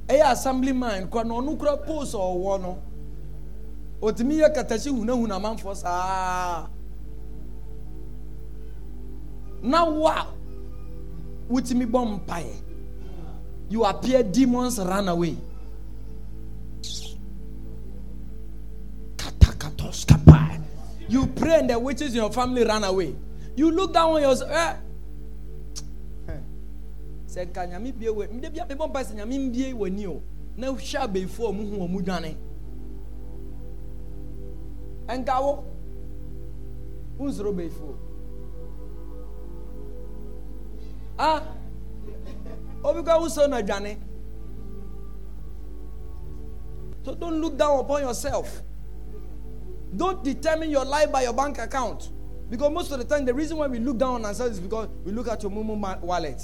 [0.08, 2.78] Ɛyɛ assembly man kora na ɔno kora post ɔwɔ no
[4.02, 6.68] otumi yɛ katakyi hunahuna amanfoɔ saa
[9.62, 10.28] na wa
[11.50, 12.56] wotumi bɔ mpaeɛ
[13.70, 15.38] you appear demons run away.
[19.18, 20.60] Katakatos kapai
[21.08, 23.16] you pray and the witches in your family run away.
[23.56, 24.76] You look down on yourself eh?
[27.28, 30.22] Sɛ nka nyame bie wɔ mede bia mebɔ mpa sɛ nyame mbie w'ani o.
[30.58, 32.36] Na hwɛ abɛifoɔ a ɔmo hu ɔmo dwane
[35.13, 35.63] ɛnka wo
[37.19, 37.93] wonsoro bɛifoɔ
[41.17, 41.43] ah!
[42.84, 43.98] Obi kɔ wosoro na adwane
[47.04, 48.62] so don't look down upon yourself.
[49.95, 52.10] Don't determine your life by your bank account.
[52.50, 54.89] Because most of the time the reason why we look down on ourselves is because
[55.04, 56.41] we look at your mumu wallet.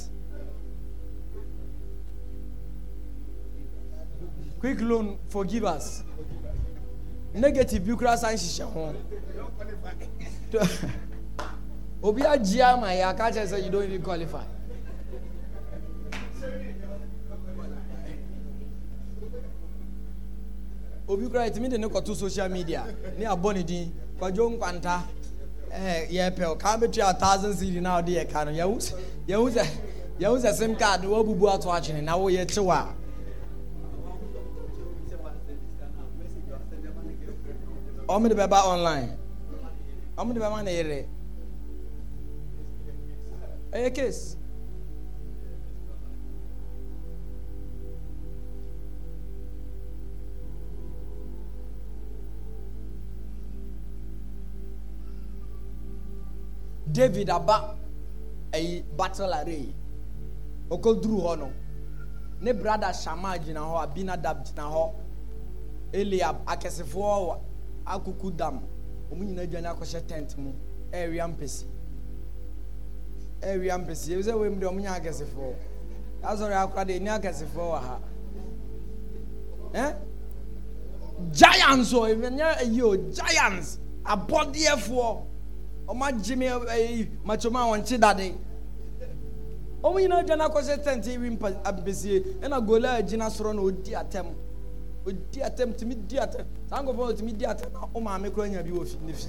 [4.60, 6.04] Quick loan forgive us
[7.36, 8.94] negative bi kura san hyehyɛ ho
[12.04, 14.44] obi agye ama yɛ aka kyerɛ sɛ you don't even qualify.
[21.08, 22.86] Obi kura yɛtumi de ne kɔto social media.
[23.18, 25.02] Ne abɔ ne din kwadwo nkwanta
[25.72, 26.56] ɛɛ yɛpɛ o.
[26.56, 28.52] Kan bɛtua a thousand cedi na ɔde yɛ ka no.
[28.52, 28.94] Yɛhu sɛ
[29.28, 32.72] yɛhu sɛ sɛ sim card wɔabubu ato akyene na wɔyɛ kyew
[38.08, 39.18] ɔmo de bɛba online?
[40.18, 41.08] Ɔmo de bɛma ne yere
[43.72, 44.38] ɛyɛ case?
[56.92, 57.76] David aba
[58.54, 59.76] ɛyi battle array
[60.70, 61.52] ɔkɔduru hɔ no
[62.42, 64.94] ne brada shama gyina hɔ abinadab gyina hɔ
[65.94, 67.40] eliab akɛsefoɔ wɔ
[67.86, 68.62] akuku dam.
[69.12, 70.52] Wɔn nyinaa adwane akɔhyɛ tent mu.
[70.92, 71.66] Ɛrewia mpɛsi
[73.42, 75.54] ɛrewia mpɛsi ebi sɛ wɔn mu deɛ wɔn nyɛ akɛsefoɔ.
[76.24, 78.00] Asɔre akora deɛ ni akɛsefoɔ wɔ ha.
[79.74, 79.96] Ɛn
[81.32, 83.80] giants o ebi nyɛ eyi o giants.
[84.04, 85.22] Abɔdeɛfoɔ.
[85.88, 88.36] Wɔn agye mi ɛyi makyoma wɔn kye dade.
[89.84, 94.34] Wɔn nyinaa adwane akɔhyɛ tent ewi mpɛsie ɛna gola gyina soro na odi atɛm
[95.06, 98.64] odi atɛm tumi di atɛm saa nkɔfɔ otumi di atɛm na o maame kura nya
[98.64, 99.28] bi wɔ fi ne fi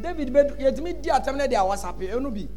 [0.00, 2.48] david bɛ yɛtumi di atɛm na de awasape enu bi.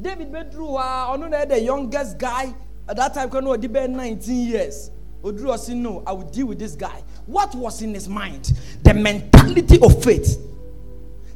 [0.00, 2.54] David bɛ duru hɔ a ɔno na yɛ the youngest guy
[2.88, 4.90] at that time kɔ na ɔdi bɛ nineteen years.
[5.22, 7.02] Oduru ɔsi no i will deal with this guy.
[7.26, 8.52] What was in his mind?
[8.84, 10.38] The mentality of faith.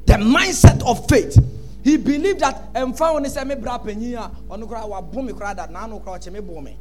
[0.07, 1.37] The mindset of faith.
[1.83, 5.33] He believed that ɛnfa wɔn sɛ me bra panyin a ɔno kora wa bo me
[5.33, 6.77] kora da n'ano kora ɔkyɛ me bo me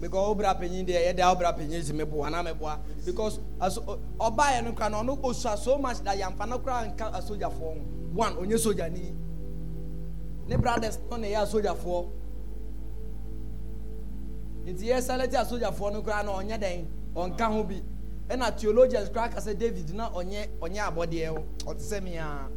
[0.00, 3.38] because obra panyin deɛ yɛ de obra panyin si me bo ana me boa because
[3.60, 7.58] aso ɔbaa yɛ no kora na ɔno so much that yamfa no kora nka asogyafoɔ
[7.58, 7.76] ho
[8.14, 9.14] one onye sojani
[10.48, 12.08] ne brothers no na ɛyɛ asogyafoɔ
[14.66, 17.82] nti yɛ sɛlɛti asogyafoɔ no kora na ɔnyɛ dɛn ɔnka ho bi
[18.28, 22.48] ɛna theologians kora kasa david na ɔnyɛ ɔnyɛ abɔdeɛ o ɔte sɛ mia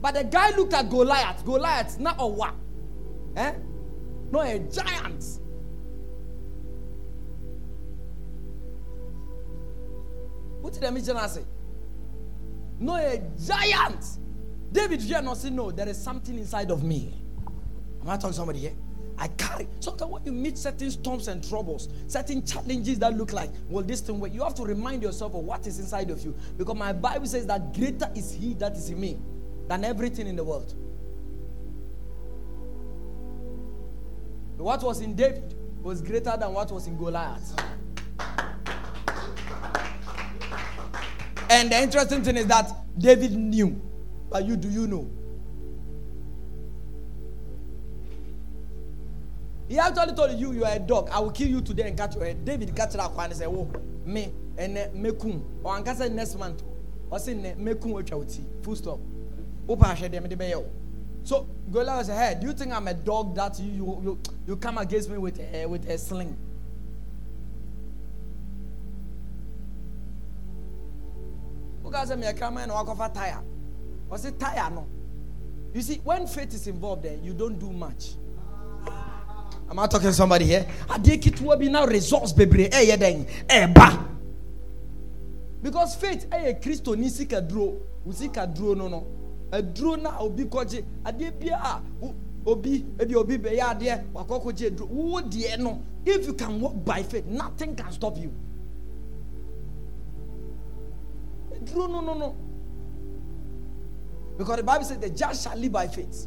[0.00, 2.52] but the guy looked at goliath goliath na ɔwa
[3.36, 3.52] eh?
[4.30, 5.40] No a giant.
[12.80, 14.04] No, a giant.
[14.72, 17.14] David here not say, No, there is something inside of me.
[18.02, 18.72] Am I talking to somebody here?
[19.16, 19.68] I carry.
[19.78, 24.00] Sometimes when you meet certain storms and troubles, certain challenges that look like, well, this
[24.00, 26.34] thing, you have to remind yourself of what is inside of you.
[26.58, 29.18] Because my Bible says that greater is He that is in me
[29.68, 30.74] than everything in the world.
[34.56, 37.54] What was in David was greater than what was in Goliath.
[41.50, 43.80] And the interesting thing is that David knew,
[44.30, 45.10] but you do you know?
[49.68, 51.08] He actually told you you are a dog.
[51.10, 52.44] I will kill you today and cut your head.
[52.44, 53.70] David cut it out and said, "Oh,
[54.04, 56.62] me and mekum." Or I say next month.
[57.10, 58.44] Or say mekum ochauti.
[58.62, 59.00] Full stop.
[59.66, 60.64] Opa shede me de
[61.24, 64.56] So Goliath said, "Hey, do you think I'm a dog that you you you, you
[64.56, 66.36] come against me with a with a sling?"
[71.94, 73.40] Guys say me kraman na wakofa tire.
[74.16, 74.86] Say tire no.
[75.72, 78.14] You see, when faith is involved, then you don't do much.
[79.70, 80.66] Am I talking to somebody here?
[80.88, 84.06] Adeɛ ketewa bi na results bebree ɛyɛ dɛn ɛɛba.
[85.62, 89.06] Because faith ɛyɛ kristo ni sika duro, o sika no no,
[89.52, 91.82] aduro na obi kɔgye adeɛ bia a
[92.46, 96.74] obi ebi obi bɛyɛ adeɛ wakɔ kɔgye aduro wo deɛ no if you can walk
[96.84, 98.32] by faith nothing can stop you.
[101.54, 102.36] Aduro no no no.
[104.36, 106.26] Because the Bible says the just shall live by faith.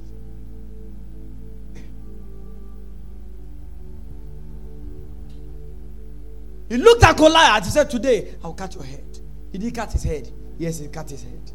[6.70, 7.66] He looked at Goliath.
[7.66, 9.20] He said, Today, I'll cut your head.
[9.52, 10.30] He Did cut his head?
[10.58, 11.52] Yes, he cut his head.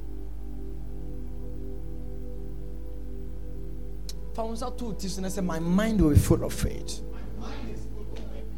[4.34, 7.02] Found out two teachers and I said, My mind will be full of faith.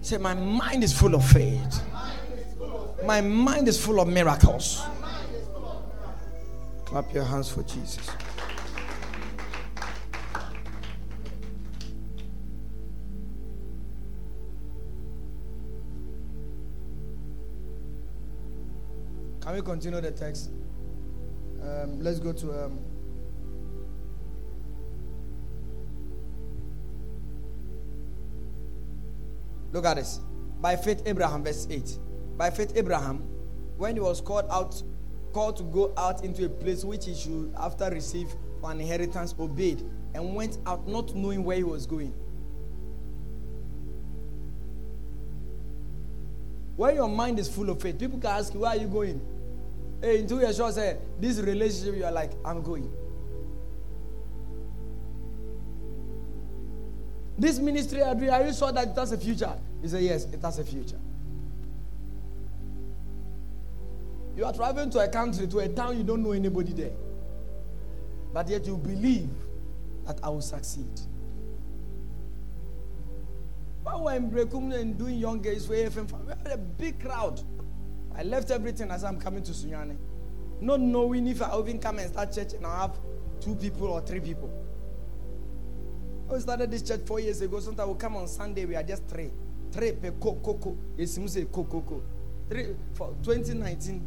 [0.02, 1.80] Say, My mind is full of faith.
[3.04, 4.82] My mind is full of miracles.
[6.94, 8.08] Clap your hands for Jesus.
[19.40, 20.52] Can we continue the text?
[21.60, 22.64] Um, let's go to.
[22.64, 22.78] Um,
[29.72, 30.20] look at this.
[30.60, 31.98] By faith, Abraham, verse 8.
[32.36, 33.16] By faith, Abraham,
[33.78, 34.80] when he was called out,
[35.34, 38.28] called to go out into a place which he should after receive
[38.62, 39.82] an inheritance, obeyed
[40.14, 42.14] and went out not knowing where he was going.
[46.76, 49.20] When your mind is full of faith, people can ask you, Where are you going?
[50.00, 50.72] Hey, in two years, sure eh?
[50.72, 52.90] say, This relationship, you are like, I'm going.
[57.36, 58.14] This ministry, are
[58.46, 59.52] you sure that it has a future?
[59.82, 60.98] He said, Yes, it has a future.
[64.36, 66.92] You are traveling to a country, to a town, you don't know anybody there.
[68.32, 69.30] But yet you believe
[70.06, 71.00] that I will succeed.
[73.84, 77.40] But When Berekum and doing young gays for AFM, we had a big crowd.
[78.16, 79.96] I left everything as I'm coming to Sunyani.
[80.60, 82.98] Not knowing if I'll even come and start church and I have
[83.40, 84.50] two people or three people.
[86.32, 87.60] I started this church four years ago.
[87.60, 89.30] Sometimes we come on Sunday, we are just three.
[89.70, 90.76] Three per coco.
[90.96, 91.44] It's say.
[92.48, 94.06] Three for 2019,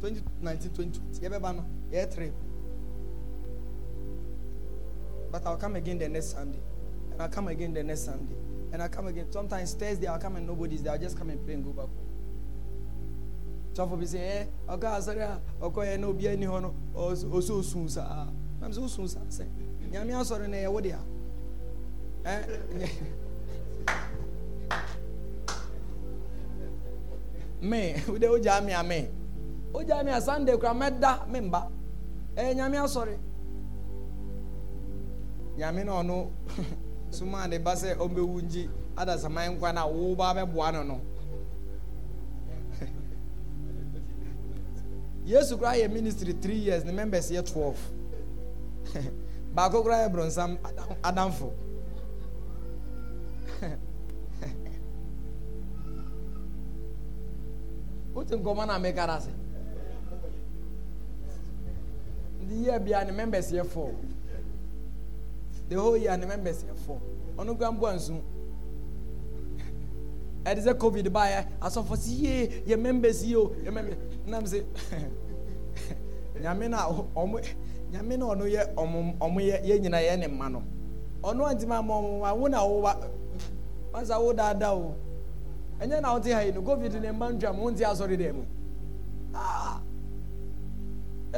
[0.00, 2.34] twenty nineteen twenty twenty yẹ bẹ ba no yẹ trip.
[5.30, 6.60] But I'll come again the next sunday
[7.12, 8.34] and I'll come again the next sunday
[8.72, 11.42] and i come again sometimes thursday I'll come and nobody's there i just come and
[11.44, 12.04] pray and go back home.
[13.74, 17.52] Tọfọ bi sẹ ẹ ọkọ asọrọ a ọkọ yẹ náà obi ẹni hɔ no ọsọ
[17.58, 18.26] osun saa
[18.60, 19.44] maame sọ osun saa sẹ
[19.92, 21.00] nyame asọrọ na ẹ wọ de a
[22.24, 22.88] ẹ
[27.62, 29.00] mẹ wọ́n dẹ́ wọ́n gya mi.
[29.74, 31.70] Oja me Sunday kwa medda memba.
[32.36, 33.18] Eh, nyame asɔre.
[35.58, 36.30] Nyame na ɔno
[37.10, 40.82] suma ne ba sɛ ɔmbɛwu ngyi ada saman nkwa na wo ba bɛboa no.
[40.84, 41.00] No
[45.24, 47.78] yesu koraa yɛ ministry three years ne members yɛ twelve.
[49.54, 50.58] Baako koraa yɛ bronsam
[51.02, 51.52] adamfo
[58.14, 59.30] wote nkɔmɔ na meka da se
[62.48, 63.94] nti yɛ bia ne members yɛ four
[65.68, 67.00] the whole year ne members yɛ four
[67.36, 68.14] ɔno kura mbɔ nsu
[70.44, 74.64] ɛde sɛ covid baayɛ asɔfo si yie yɛ members yie o yɛ members nam sɛ
[76.42, 77.40] nyame na ɔmo
[77.92, 80.62] nyame na ɔno yɛ ɔmo ɔmo yɛ yɛ nyina yɛ ne mma no.
[81.22, 82.94] Ɔno ɔntoma ama ɔmo ma wo na wo wa
[83.92, 84.94] wasa wo daadaa o.
[85.80, 87.70] Ɛnyɛ na ɔte ha yi no covid ne mma ntwa mo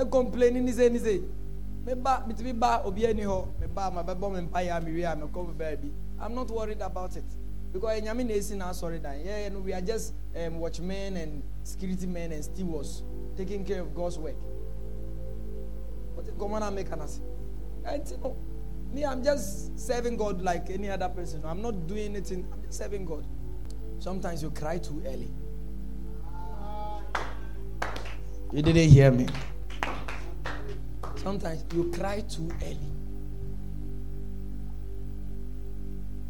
[0.05, 1.23] ɛkɔmpleni ni sɛ ni sɛ
[1.85, 5.17] meba bitumi ba obi ani hɔ meba ma bɛbɔ me mpa yɛ a mewie a
[5.17, 7.25] mekɔ baabi i'm not worried about it.
[7.73, 9.21] Because nyame na na asɔre dan.
[9.25, 13.03] Yeah, no we are just um, watchmen and security men and stewards
[13.37, 14.35] taking care of god's work.
[16.15, 17.21] What is common and make an ase
[18.11, 18.37] you know
[18.93, 21.43] me i'm just serving god like any other person.
[21.45, 22.47] I'm not doing anything.
[22.53, 23.25] I'm just serving god.
[24.01, 25.31] Sometimes you cry too early.
[28.53, 29.29] You didn't hear me
[31.17, 32.79] Sometimes you cry too early.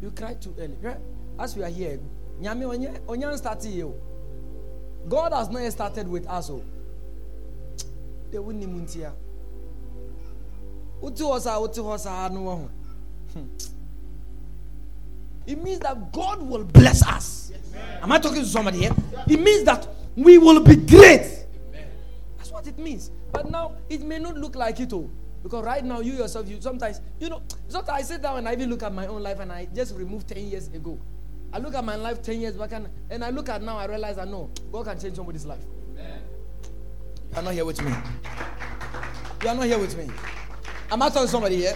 [0.01, 0.75] You cry too early.
[1.39, 1.99] As we are here,
[2.41, 3.87] you.
[3.87, 3.95] Oh.
[5.07, 6.49] God has not started with us.
[6.49, 6.63] Oh.
[8.33, 9.11] Wouldn't even hear.
[15.47, 17.51] It means that God will bless us.
[18.01, 18.93] Am I talking to somebody here?
[19.27, 21.45] It means that we will be great.
[22.37, 23.09] That's what it means.
[23.31, 25.09] But now it may not look like it all.
[25.43, 28.53] Because right now you yourself, you sometimes, you know, sometimes I sit down and I
[28.53, 30.99] even look at my own life and I just remove 10 years ago.
[31.53, 33.85] I look at my life 10 years back and, and I look at now, I
[33.85, 35.63] realize I know God can change somebody's life.
[37.31, 37.91] You are not here with me.
[39.41, 40.13] You are not here with me.
[40.91, 41.75] Am I talking somebody here?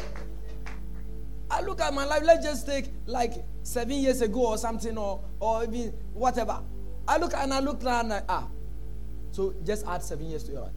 [1.50, 3.34] I look at my life, let's just take like
[3.64, 6.62] seven years ago or something, or, or even whatever.
[7.08, 8.48] I look and I look and I, ah.
[9.32, 10.74] So just add seven years to your life.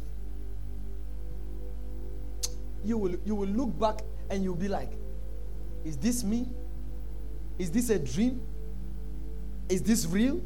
[2.85, 4.01] You will you will look back
[4.31, 4.91] and you'll be like,
[5.85, 6.49] is this me?
[7.59, 8.41] Is this a dream?
[9.69, 10.41] Is this real?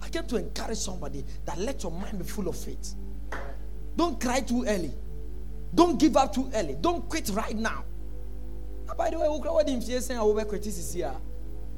[0.00, 2.94] I came to encourage somebody that let your mind be full of faith.
[3.96, 4.92] Don't cry too early.
[5.74, 6.76] Don't give up too early.
[6.80, 7.84] Don't quit right now.
[8.88, 11.14] And by the way, wokura wadi mfie sen a wobɛkwati sisi a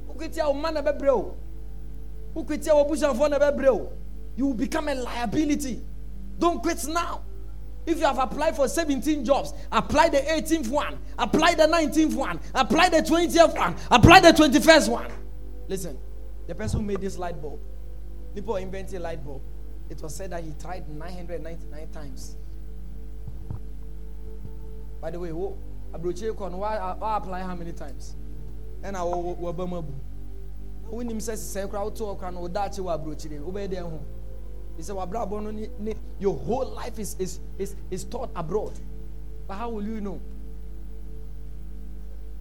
[0.09, 1.37] wokwati a wo ma na bɛbrɛ o
[2.35, 3.91] wokwati a wabusuafoɔ na
[4.37, 5.80] you will become a liability
[6.39, 7.22] don't quit now
[7.87, 12.41] if you have applied for 17 jobs apply the 18th one apply the 19th one
[12.55, 15.11] apply the 20th one apply the 21st one
[15.68, 15.99] listen
[16.47, 17.61] the person who made this light bulb
[18.35, 19.43] people invented light bulb
[19.91, 22.37] it was said that he tried 999 times
[25.01, 25.57] by the way who
[25.93, 28.16] kɔ no wa apply how many times
[28.82, 29.93] ɛna wɔ wɔ bɛ mu abu
[30.91, 34.01] wonim sɛ sisɛ kora woto ɔkora no woda akyi wɔ aburokyire wobɛyɛ deɛ ho
[34.76, 38.72] he said ne your whole life is is is is taught abroad.
[39.46, 40.20] But how will you know?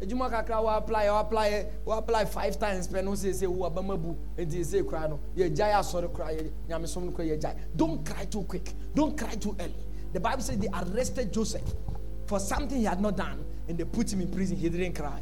[0.02, 2.88] Edwuma kakra wɔ apply wɔ apply wɔ apply five times.
[2.88, 4.16] Pɛ no sɛ wo abama bu.
[4.38, 5.20] Nti sɛ kora no.
[5.36, 8.74] Yɛ gya yɛ asɔre kora yɛ no gya don't cry too quick.
[8.94, 9.74] Don't cry too early.
[10.12, 11.74] The bible says they arrested joseph
[12.28, 14.58] for something he had not done and they put him in prison.
[14.58, 15.22] He didn't cry.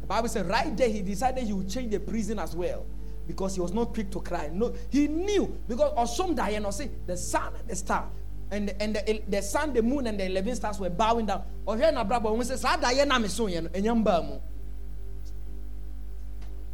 [0.00, 2.84] The bible said right there he decided he would change the prison as well
[3.32, 4.50] because he was not quick to cry.
[4.52, 5.58] No he knew.
[5.66, 8.08] Because day and say the sun and the star
[8.50, 11.42] and the, and the, the sun the moon and the 11 stars were bowing down.
[11.66, 14.04] Or here na brabo when say saa da ye na me so ye no enyam
[14.04, 14.38] ba mu.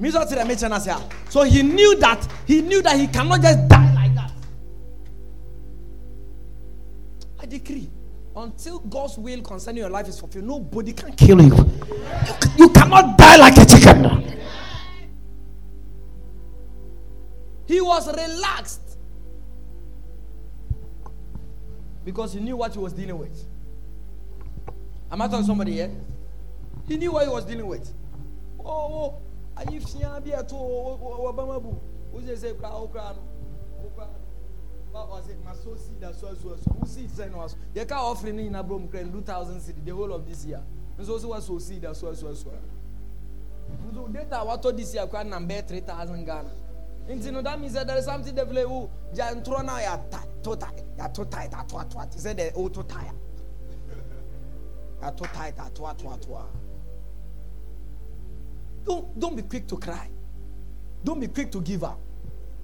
[0.00, 0.94] Me so tell me chana say
[1.28, 4.32] so he knew that he knew that he cannot just die like that.
[7.40, 7.88] I decree
[8.36, 11.54] until God's will concerning your life is fulfilled, nobody can kill you.
[11.56, 14.38] You, you cannot die like a chicken.
[17.68, 18.96] He was relaxed
[22.02, 23.44] because he knew what he was dealing with.
[25.12, 25.90] Am I talking to somebody here?
[26.86, 27.92] He knew what he was dealing with.
[28.58, 29.18] Oh, oh,
[29.54, 30.98] are you seeing be at all?
[31.02, 31.78] Oh, oh, oh, Obama,
[32.10, 33.18] who's say, crowd, crowd,
[33.94, 34.08] crowd.
[34.94, 38.48] ɔsɛ ma so seed aso aso aso wo seed sɛ no aso yɛka offering ne
[38.48, 40.62] nyina brom kra two thousand seed the whole of this year
[40.98, 45.80] nso so waso seed aso aso aso a nso data watɔ this year bɛyɛ three
[45.80, 46.50] thousand ghana
[47.08, 50.84] nti no that means that there is something devil wo gya ntorɔ na yɛato tight
[50.98, 53.12] yɛato tight ato ato ato sɛ de woto tire
[55.02, 56.46] yɛato tight ato ato ato a
[58.84, 60.08] don't don't be quick to cry
[61.04, 61.98] don't be quick to give up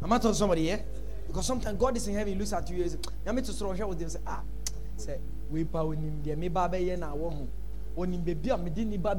[0.02, 0.76] am I talking to somebody here.
[0.76, 0.82] Yeah?
[1.26, 3.70] Because sometimes God is in heaven, he looks at you and says, Yami to throw
[3.88, 4.42] with them say, ah,
[4.96, 5.18] say,
[5.50, 7.48] we pa onim de me ba be ye na wo ho.
[7.96, 9.14] Onim be bia me di ni ba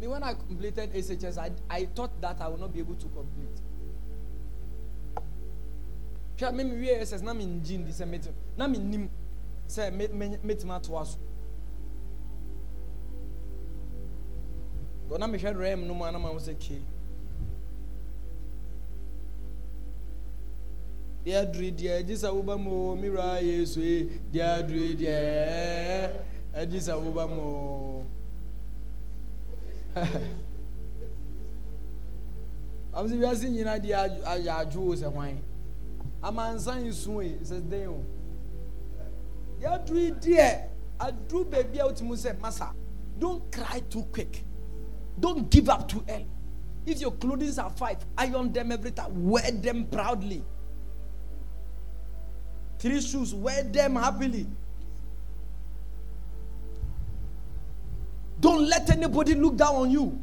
[0.00, 3.06] Me when I completed SHS, I, I thought that I would not be able to
[3.08, 3.60] complete.
[6.36, 9.10] Hwɛ me me SHS na me ngin di sɛ metim na me nim
[9.66, 9.90] sɛ
[10.44, 11.18] metim atoa so.
[15.18, 16.80] na mehwɛ rɛm no mu a na ma wo sɛ ke
[21.24, 26.10] deɛ aduru deɛ agye sɛ woba mu me wura yesu e deɛ aduru deɛ
[26.54, 27.26] agye sɛ woba
[32.94, 35.38] am sɛ wiase nyina deɛ ayɛ adwo sɛ hwan
[36.22, 38.04] amansan nsu e sɛ den o
[39.60, 40.68] deɛ aduru deɛ
[40.98, 42.72] aduru baabi a wotumi sɛ masa
[43.18, 44.44] don't cry too quick
[45.20, 46.26] Don't give up too early.
[46.86, 49.28] If your clothing are five, iron them every time.
[49.28, 50.42] Wear them proudly.
[52.78, 54.46] Three shoes, wear them happily.
[58.40, 60.20] Don't let anybody look down on you.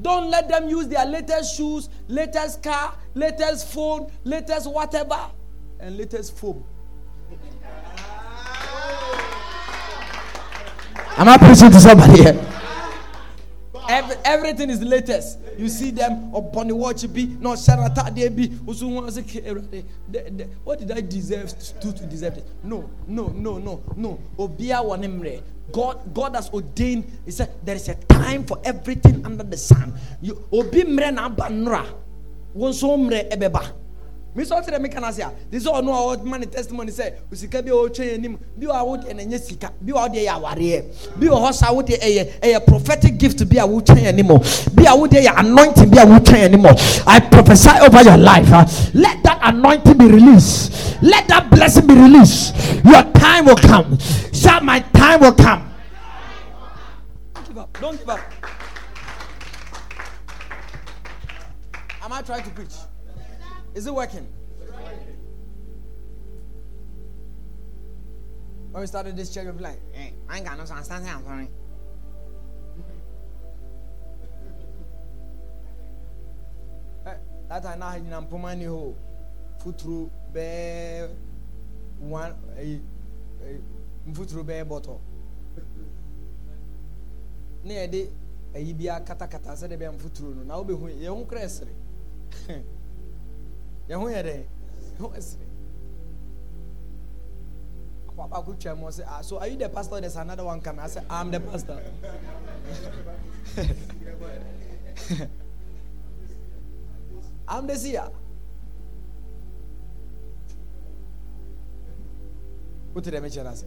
[0.00, 5.18] Don't let them use their latest shoes, latest car, latest phone, latest whatever,
[5.80, 6.64] and latest foam.
[11.16, 12.46] Am I preaching to somebody here?
[13.88, 15.38] Every, everything is latest.
[15.58, 19.44] You see them upon the watch be no sharata they be usu wọn say "Ke-
[19.44, 23.58] Awurade, the- the- what did I deserve to do to deserve this no no no
[23.58, 27.04] no no obia wɔ ne mmerɛ God, God has ordained.
[27.26, 29.92] He said there is a time for everything under the sun.
[30.22, 31.84] You obi mmerɛ na aba nnora.
[32.56, 33.72] Wɔn nso mmerɛ ɛbɛba.
[34.34, 36.90] Me sọ ti dẹ mi kana se a this is all no our man testimony
[36.92, 39.70] sẹ osika bi a otwa yẹn nim bi wa awo deɛ na nye sika.
[39.80, 40.84] Bi wa awo deɛ yɛ awareɛ
[41.18, 43.48] bi wɔ hɔ sa awo deɛ ɛyɛ ɛyɛ prophetic gift.
[43.48, 44.28] Bi a wotwa yɛn nim
[44.74, 45.90] bi a awo deɛ yɛ anointing.
[45.90, 46.66] Bi a wotwa yɛn nim
[47.06, 51.02] I prophesy over your life uh, let that anointing be released.
[51.02, 52.54] Let that blessing be released.
[52.84, 53.98] Your time will come.
[54.32, 55.72] Shout my time will come.
[57.34, 57.78] Don't give up.
[57.80, 58.20] Don't give up.
[62.02, 62.74] Am I trying to preach?
[63.74, 64.26] Is it working?
[64.60, 65.16] It's working.
[68.72, 70.86] When we started this church, we were like, hey, I ain't got no sense.
[70.86, 71.48] Stand here, I'm sorry.
[77.48, 78.94] that I now had in Ampomani Ho,
[79.64, 81.08] Futru Bear
[81.98, 82.76] one eh,
[83.42, 83.56] eh,
[84.06, 85.00] a Futru Bear bottle.
[87.64, 88.08] Near the
[88.54, 90.44] eh, Abia Katakata said, I'm Futru.
[90.44, 91.26] Now be who you're
[93.88, 94.46] wobɛhu yɛn ho kora ɛsere yɛn ho yɛ dɛ yɛn
[95.00, 95.48] ho ɛsere
[98.18, 100.00] papa ko mu ɔsɛ ah so are you the pastor?
[100.00, 100.80] There's another one coming.
[100.80, 101.80] I say i'm the pastor.
[107.48, 108.10] I'm the seer.
[112.92, 113.66] Go to the mention i say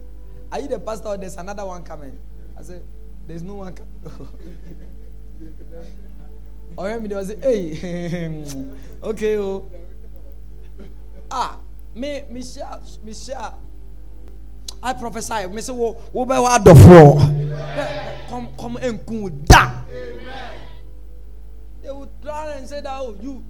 [0.52, 2.18] are you the pastor or there's another one coming?
[2.58, 2.82] I said,
[3.26, 4.28] there's no one coming.
[7.02, 8.44] Mi de wọ́n sẹ́ hey
[9.10, 9.64] okay o
[11.32, 11.56] ah
[11.94, 13.54] me me share me share.
[14.84, 19.84] I prophesy me say wo wo bẹ wá dọ̀fọ̀ come come nkun da
[21.82, 23.44] they will try and say that oh you.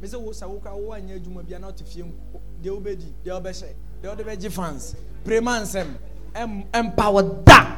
[0.00, 2.40] Me say wo sa wo kura wo wa nye adwuma bia na ɔte fie nko
[2.62, 3.72] deɛ wo bɛ di deɛ wo bɛ hyɛ
[4.02, 4.94] deɛ wo bɛ gye fans.
[5.24, 5.94] Prema nsɛm
[6.34, 7.76] ɛm ɛmpawa da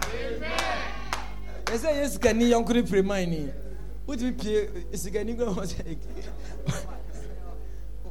[1.66, 3.48] ɛsɛ yɛ sikani yɔnko ne prema ni.
[4.08, 5.96] Wotumi pie sikani kura wɔn sɛ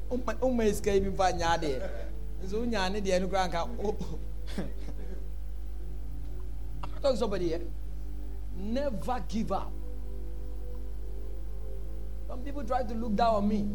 [0.10, 1.82] woma sika yi bi mfa nya adeɛ
[2.44, 3.96] nso wonya ne deɛ no kora nka o-
[7.04, 7.72] I'm not talking.
[8.60, 9.72] Never give up.
[12.28, 13.68] Some people try to look down on me.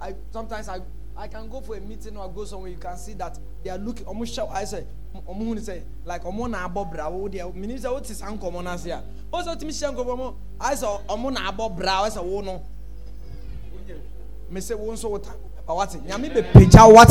[0.00, 0.80] I sometimes I
[1.16, 2.70] I can go for a meeting or go somewhere.
[2.70, 4.06] You can see that they are looking.
[4.06, 4.48] Almost shout.
[4.50, 4.84] I say,
[5.26, 7.08] almost who say like almost na abo bra.
[7.10, 7.48] Wo dia.
[7.50, 9.02] Mini say what is uncommon as here.
[9.32, 10.34] Also timi share uncommon.
[10.58, 12.02] I say almost na abo bra.
[12.04, 12.62] I say wo no.
[14.48, 15.32] Me say wo nso wo ta.
[15.74, 15.90] What?
[15.90, 17.08] Nyame be pagya what?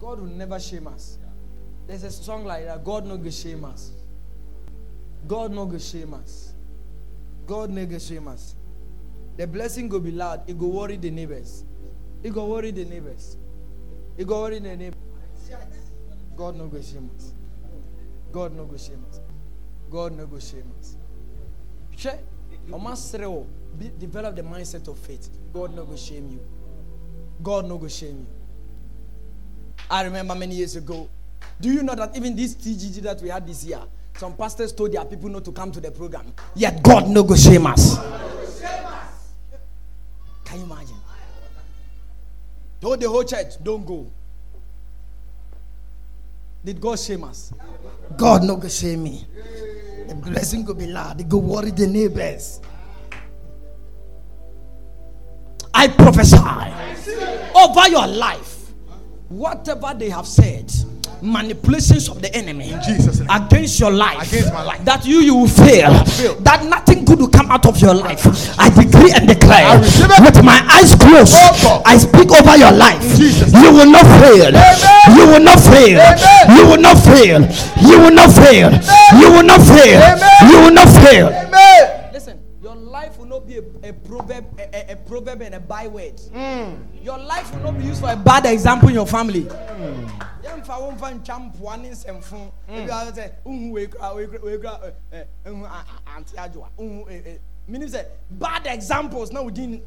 [0.00, 1.18] God will never shame us.
[1.86, 2.84] There's a song like that.
[2.84, 3.92] God no go shame us.
[5.26, 6.52] God no go shame us.
[7.46, 8.54] God no go shame us.
[9.36, 10.48] The blessing go be loud.
[10.48, 11.64] It go worry the neighbors.
[12.22, 13.36] It go worry the neighbors.
[14.16, 15.00] It go worry the neighbors.
[16.36, 17.32] God no go shame us.
[18.32, 19.20] God no go shame us.
[19.90, 20.96] God no go shame us.
[21.96, 22.18] Hwɛ,
[23.78, 25.28] be- develop the mindset of faith.
[25.52, 26.40] God no go shame you.
[27.42, 28.26] God no go shame you.
[29.90, 31.08] I remember many years ago.
[31.60, 33.80] Do you know that even this TGG that we had this year,
[34.16, 36.32] some pastors told their people not to come to the program.
[36.54, 37.98] Yet God no go shame us.
[40.44, 40.96] Can you imagine?
[42.80, 44.06] Told the whole church, don't go.
[46.64, 47.52] Did God shame us?
[48.16, 49.26] God no go shame me.
[50.08, 51.18] The blessing go be loud.
[51.18, 52.60] They go worry the neighbors.
[55.72, 56.36] I prophesy
[57.56, 58.72] over your life.
[59.28, 60.72] Whatever they have said,
[61.24, 64.84] manipulations of the enemy against your life, Against my life.
[64.84, 66.34] that you you will fail, fail.
[66.44, 68.20] that nothing good will come out of your life.
[68.60, 69.80] I decree and declare
[70.20, 71.32] with my eyes closed.
[71.64, 73.00] Oh, I speak over your life.
[73.18, 74.52] You will not fail.
[74.52, 75.16] Amen.
[75.16, 75.98] You will not fail.
[75.98, 76.44] Amen.
[76.56, 77.40] You will not fail.
[77.80, 78.68] You will not fail.
[79.18, 80.00] You will not fail.
[80.50, 81.32] You will not fail.
[83.34, 86.20] Not be a, a proverb, a, a- proverb and a byword.
[87.02, 89.42] Your life will not be used for a bad example in your family.
[90.44, 92.50] Yɛmfa wo mfa ntwa mpoa ne nsɛmfo.
[92.70, 96.16] Ebi a sɛ nhu wei kura wei kura wei kura ɛ ɛ nhu a- a-
[96.16, 96.68] ante adwoa.
[96.78, 99.82] Nhu ɛ ɛ meaning sɛ bad examples na within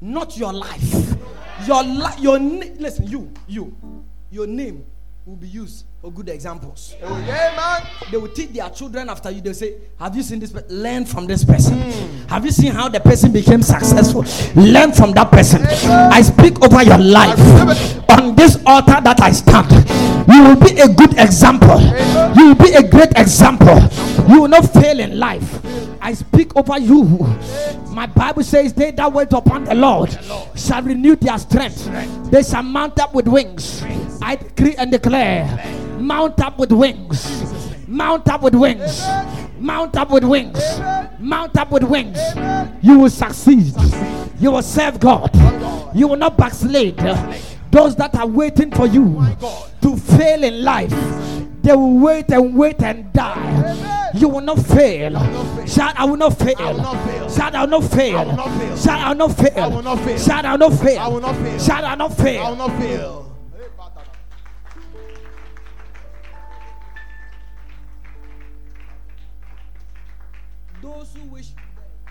[0.00, 1.16] not your life.
[1.66, 3.74] Your life your na- listen you you
[4.30, 4.84] your name
[5.26, 7.82] will be used for good examples Oh, man.
[8.10, 9.40] they will teach their children after you.
[9.40, 10.52] They say, Have you seen this?
[10.52, 10.82] person?
[10.82, 11.78] Learn from this person.
[12.28, 14.20] Have you seen how the person became successful?
[14.54, 15.62] Learn from that person.
[15.64, 17.38] I speak over your life.
[18.10, 19.70] On this altar that I stand,
[20.30, 21.80] you will be a good example.
[22.36, 23.80] You will be a great example
[24.28, 25.60] You will not fail in life.
[26.02, 27.04] I speak over you.
[27.88, 30.10] My Bible says, They that wait upon the Lord
[30.54, 31.88] shall renew their strength.
[32.30, 33.82] They shall mount up with wings.
[34.20, 35.46] I decree and declare,
[35.98, 37.52] mount up with wings.
[37.86, 39.02] Mount up with wings.
[39.58, 40.60] Mount up with wings.
[41.18, 42.18] Mount up with wings.
[42.82, 43.74] You will succeed.
[44.40, 45.30] You will serve God.
[45.94, 46.96] You will not backslide.
[47.70, 49.20] Those that are waiting for you
[49.82, 50.90] to fail in life,
[51.62, 54.10] they will wait and wait and die.
[54.14, 55.12] You will not fail.
[55.66, 56.56] Shout, I will not fail.
[57.28, 58.18] Shout, I will not fail.
[58.18, 58.76] I will not fail.
[58.76, 59.58] Shout, I will not fail.
[59.58, 60.18] I will not fail.
[60.18, 61.00] Shout, I will not fail.
[61.00, 61.60] I will not.
[61.60, 63.33] Shout, I will not fail.
[70.84, 71.48] Those who wish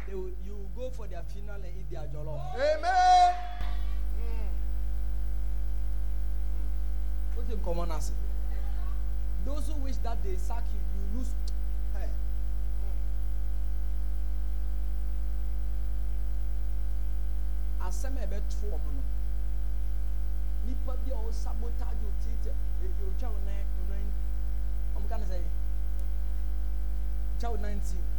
[0.08, 2.42] they will, you will go for their funeral and eat their jollof.
[2.56, 3.36] Amen.
[7.36, 8.12] What in common as
[9.46, 11.30] Those who wish that they sack you, you lose.
[11.94, 12.10] Hey.
[17.80, 19.04] Asɛm a ɛbɛto ɔmo no
[20.66, 22.50] nipa bi a ɔwɔ sabotage otiiti
[23.06, 24.08] otwa wo nan wo nan
[24.98, 25.38] ɔmo ka ne sɛ
[27.40, 28.13] twa wo nineteen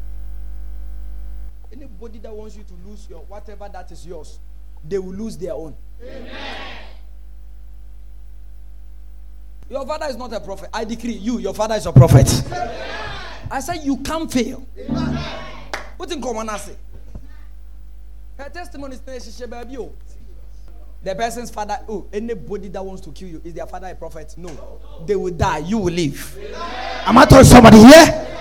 [1.76, 4.38] anybody that wants you to lose your whatever that is yours
[4.86, 5.74] they will lose their own.
[9.70, 10.68] Your father is not a prophet.
[10.72, 12.30] I decree you, your father is a prophet.
[13.50, 14.66] I said you can't fail.
[15.96, 16.76] What in common I say?
[18.36, 19.42] Her testimony is
[19.78, 19.92] oh.
[21.02, 24.34] The person's father, oh, anybody that wants to kill you, is their father a prophet?
[24.36, 24.50] No.
[25.06, 26.38] They will die, you will live.
[27.06, 28.33] Am I telling somebody here?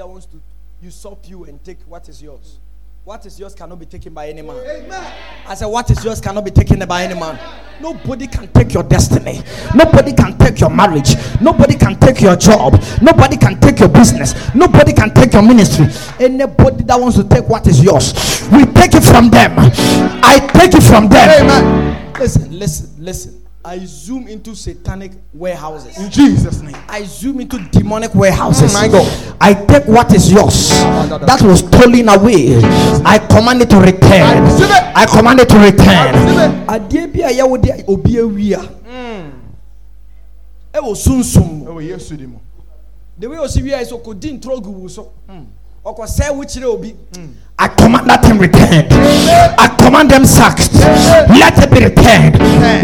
[0.00, 0.40] That wants to
[0.80, 2.58] usurp you and take what is yours.
[3.04, 4.56] What is yours cannot be taken by any man.
[5.46, 7.38] I said, What is yours cannot be taken by any man.
[7.82, 9.42] Nobody can take your destiny.
[9.74, 11.16] Nobody can take your marriage.
[11.42, 12.82] Nobody can take your job.
[13.02, 14.54] Nobody can take your business.
[14.54, 15.86] Nobody can take your ministry.
[16.18, 18.14] Anybody that wants to take what is yours,
[18.50, 19.52] we take it from them.
[20.24, 21.28] I take it from them.
[21.28, 22.12] Amen.
[22.18, 23.39] Listen, listen, listen.
[23.62, 25.98] I zoom into satanic warehouses.
[25.98, 26.76] In Jesus' name.
[26.88, 28.72] I zoom into demonic warehouses.
[28.72, 29.36] Mm, my God.
[29.38, 32.56] I take what is yours that was stolen away.
[33.04, 34.46] I command it to return.
[34.96, 36.14] I command it to return.
[36.14, 38.80] receive Adeɛ bi a yɛwɔ de obi awi a
[40.72, 41.68] ɛwɔ sunsum mu.
[41.68, 42.38] Oh, yes, to them.
[43.18, 45.12] The way osi wi a yɛ sɛ ɔkɔdi ntoro gu wo so.
[45.28, 45.59] Ɔkɔsɛɛ wo kyerɛ obi.
[45.82, 48.88] I command that thing returned.
[48.92, 50.72] I command them sacked.
[51.32, 52.36] Let it be returned.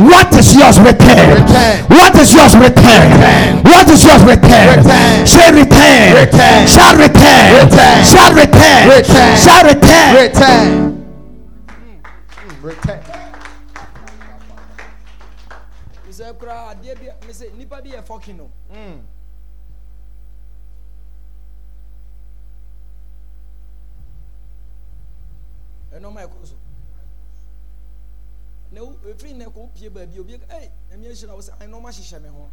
[0.08, 1.28] What is yours returned?
[1.28, 1.76] Return.
[1.92, 3.12] What is yours returned?
[3.64, 4.80] What is yours returned?
[4.80, 5.26] Return.
[5.28, 6.16] Say return.
[6.16, 6.60] Return.
[6.68, 7.44] Shall return.
[7.60, 7.96] Return.
[8.04, 8.80] Shall return.
[8.88, 9.32] Return.
[9.36, 10.06] Shall return.
[10.16, 10.66] Return.
[11.68, 13.00] Mm, Return.
[16.16, 18.48] Sɛ koraa adeɛ bi a me sɛ nipa bi yɛ fɔkin o.
[25.98, 26.54] ɛnɔɔma ɛkɔ so.
[28.72, 28.80] Na
[29.10, 32.50] efiri na ɛkɔ opie baabi obi ɛy ɛmi ehyira wo sɛ ɛnɔɔma hyehyɛ mi ho.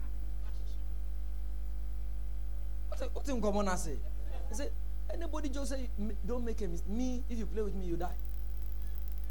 [2.91, 3.97] Wote wote nkɔmɔ n'ase
[4.51, 4.69] ɛsɛ
[5.13, 7.97] anybody just say "M- don't make a mistake me if you play with me you
[7.97, 8.15] die.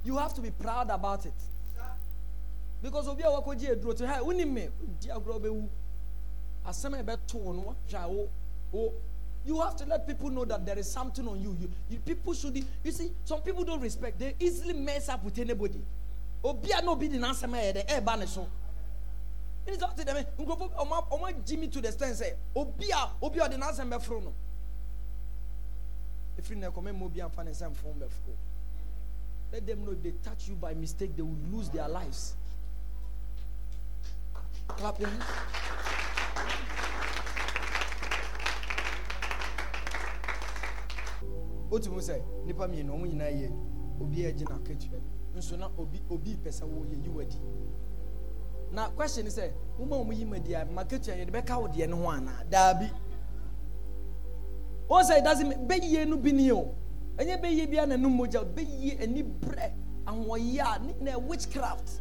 [0.05, 1.33] You have to be proud about it.
[2.83, 4.69] Because obi a wakɔ gye eduro te ha wuni mi
[5.01, 5.69] di agorɔ bɛ wu
[6.67, 8.93] asɛm a ɛbɛ to wo no wahwɛ a wo
[9.45, 11.57] you have to let people know that there is something on you.
[11.61, 15.39] You, you people should you see some people don't respect they easily mess up with
[15.39, 15.81] anybody.
[16.45, 18.47] Obi a na obi di n'asɛm a yɛ dɛ ɛɛba ne so.
[19.67, 23.11] Ɛni sɛ ɔte dɛmɛ nkurɔfo ɔmo ɔmo agyi mi to the stand sɛ obi a
[23.21, 24.33] obi a ɔde n'asɛm bɛforo no.
[26.41, 28.37] Efiri na ɛkɔmɛ mu obi anfa ne nsɛm fon bɛforo.
[29.53, 32.35] Let them know if they touch you by mistake they will lose their lives.
[34.69, 36.12] Clap your hands.
[41.73, 43.49] Otu mu sɛ nipa mmienu ɔmo nyinaa yɛ
[44.01, 44.77] obi a gyina bi
[45.35, 47.39] nso na obi obi pɛ sɛ wɔyɛ yi wadi
[48.73, 51.61] na question sɛ wɔn a wɔn yi ma di a ma ketewa yɛ de bɛka
[51.61, 52.91] wo deɛ no ho ana daabi.
[54.89, 56.75] Wɔn sɛ ɛdase mi bɛyie no bi ni o.
[57.17, 59.73] Ɛnyɛ bɛyie bi a na num mogya bɛyie ani brɛ
[60.07, 62.01] ahoɔyɛ a ne na witchcraft.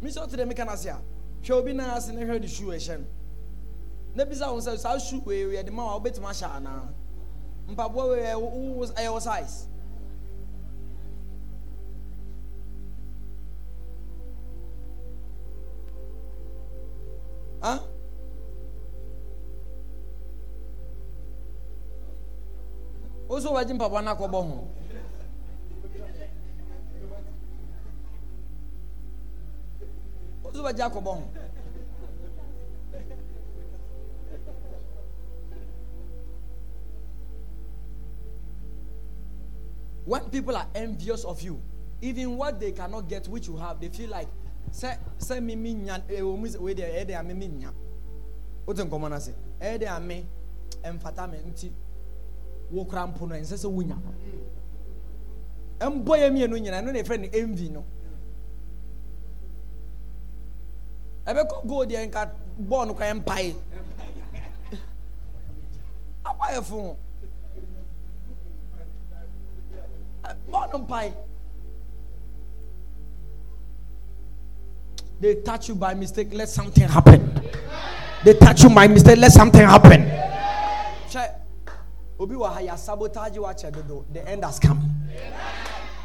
[0.00, 1.00] Mi sɛ ɔte dɛ mi ka na se a
[1.42, 3.06] hwɛ obi nan ase ne hwɛ de shoe ɛhyɛ no
[4.14, 6.88] na bisa wɔn sɛ saa shoe wei yɛ de ma a wobɛtumi ahyɛ anaa?
[7.68, 9.68] Mpaboa wei ɛyɛ wo ɛyɛ wo size.
[17.64, 17.78] Ah.
[23.28, 24.68] ozu wagye mpaboa no akɔbɔ ho?
[30.44, 31.22] Ozu wagye akɔbɔ ho?
[40.04, 41.60] When people are envious of you,
[42.00, 44.28] even what they cannot get, which you have, they feel like,
[44.70, 47.72] say, say me me nyan, eh, o mise, we de, eh, de ame me nyan.
[48.66, 50.26] O ten komana se, eh, de ame,
[50.84, 51.70] emfata me, nti,
[52.70, 53.96] wo kura mpono, e nse se wunya.
[55.80, 57.84] E Mbo ye mienu nyina, e no ne friend envy no.
[61.26, 62.30] Ebe ko go de nka,
[62.60, 63.54] bɔ no kwa empae.
[66.24, 66.96] Apa ye fun.
[70.52, 71.12] Bɔɔl no mpae
[75.20, 77.28] they touch you by mistake let something happen
[78.24, 80.02] They touch you by mistake, let something happen.
[81.10, 81.28] hwɛ
[82.20, 84.80] obi wɔ ha yɛ sabotage wakyɛ dodo the end has come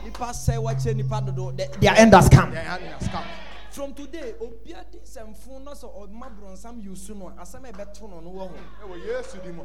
[0.04, 2.52] nipa sɛ wakyɛ nipa dodo the Their end has come.
[2.52, 3.24] The hand has come.
[3.70, 8.10] from today obia di nsɛmfo na sɛ ɔma borɔnsam yi su no a asɛm ɛbɛto
[8.10, 8.56] no no wɔ ho
[8.88, 9.64] Ɛwɔ Yesu di mu.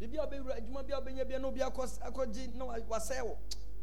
[0.00, 3.22] Biribi a ɔbɛwura adwuma bi a ɔbɛnya bia na obi akɔ akɔgye na wa- wasɛe
[3.24, 3.36] wo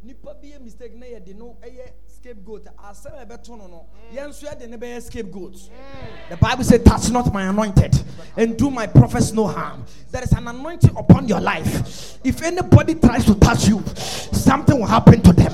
[0.03, 4.15] nipa bi yɛ mistake na yɛde no ɛyɛ scapegoat asɛm a ɛbɛto no no mm.
[4.17, 6.29] yɛn nso yɛde ne bɛyɛ scapegoat mm.
[6.29, 8.01] The Bible says, Touch not my anointed
[8.37, 9.85] and do my prophets no harm.
[10.11, 12.17] There is an anointing upon your life.
[12.23, 13.83] If anybody tries to touch you,
[14.31, 15.53] something will happen to them.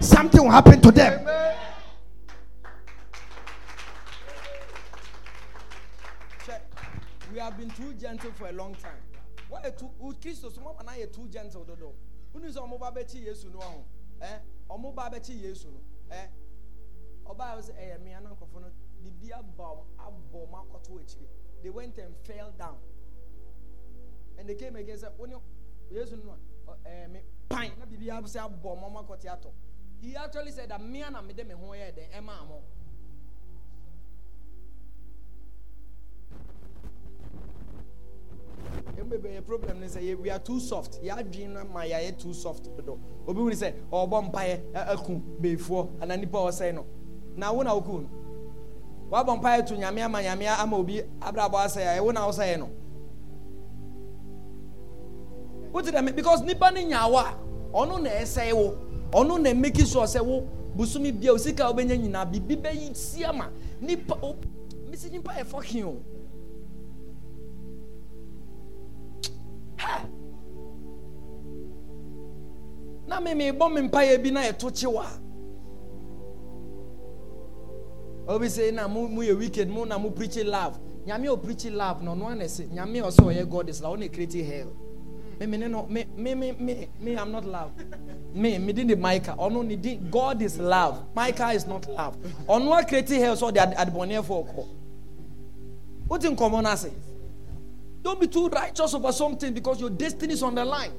[0.00, 1.24] Something will happen to them.
[7.32, 9.07] We have been too gentle for a long time.
[9.48, 9.90] Why are too
[10.20, 11.94] Christo so mama na yɛ too gentle dodo.
[12.34, 13.84] Wonu sɛ ɔmo ba bɛkyi Yesu no ho.
[14.20, 14.38] Eh?
[14.70, 15.80] Ɔmo ba bɛkyi Yesu no.
[16.10, 16.26] Eh?
[17.26, 18.70] Ɔbaa yɛ sɛ ɛyɛ mmea na nkɔfo no
[19.02, 21.28] bibi aba ɔmo abɔ ɔmo akɔto akyire.
[21.62, 22.78] They went and fell down.
[24.38, 25.40] And they came again sɛ wɔne
[25.90, 26.36] Yesu no
[26.84, 28.28] ɛɛ me pan na bibi abɔ
[28.62, 29.50] ɔmo akɔte atɔ.
[30.00, 32.62] He actually said that mmea na mede me ho yɛ dɛ ɛmaa mo.
[38.98, 41.02] emebe yɛ problem ne sɛ we are too soft.
[41.02, 42.64] Yɛadwene no ma yɛayɛ too soft.
[42.84, 46.84] Do uh, obi wuri sɛ ɔbɔ mpaeɛ aku beefoɔ ana nipa ɔsɛe no.
[47.36, 48.08] Na wo na woku no.
[49.10, 52.70] Wabɔ mpaeɛ to nyame ama nyame ama obi abrabɔ asɛe a ɛwo na wosɛe no.
[55.72, 57.24] Wote dɛ because nipa no nyawo
[57.72, 58.76] ɔno na ɛsɛe wo
[59.12, 60.46] ɔno na mmeki sure sɛ wo
[60.76, 63.50] bosomi bia osika wobɛnya nyinaa biribi bɛyi si ama.
[63.80, 64.16] Nipa
[64.90, 66.17] mesi nipa e ɛfɔkin o.
[73.06, 75.06] na me mebɔ me mpaeɛ bi na ɛto kyewa
[78.28, 80.78] obi sɛ na mo mo yɛ wicked mo na mo preach love.
[81.06, 84.12] Nyame o preach love na ɔno ana ɛsɛ nyame ɔsɛ ɔyɛ god is love ɔna
[84.12, 84.68] create hell.
[85.40, 87.70] Me me no me me me me me i'm not love.
[88.34, 91.02] Me me di ne micah ɔno ne di god is love.
[91.14, 92.18] Micah is not love.
[92.46, 94.66] Ɔno a create hell sɛ ɔde adebɔneɛfo ɔkɔ
[96.08, 96.90] wote nkɔmmɔ no ase
[98.08, 100.92] don't be too righteous over something because your destiny is on the line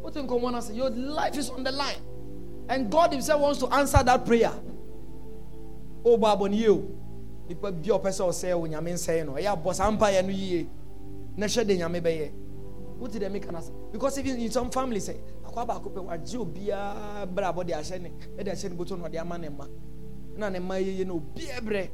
[0.00, 0.74] what in I say?
[0.74, 2.00] Your life is on the line.
[2.68, 4.52] And God Himself wants to answer that prayer.
[6.04, 6.96] Oh, Babon, you.
[7.48, 10.68] Nipa bi ɔpɛ sɛ ɔsɛe wo nyame nsɛe no ɛyɛ abɔ saa mpaeɛ no yie
[11.36, 12.30] na hyɛ de nyame bɛyɛ
[13.00, 15.98] wote dɛ meka no ase because even in some family sɛ eh, akwa baako pɛ
[16.06, 19.48] wagye obiaa berɛ a bɔde ahyɛ ne ɛde ahyɛ bɔtɔ na ɔde ama ne
[20.36, 21.90] na ne mma yeye na obiaa berɛ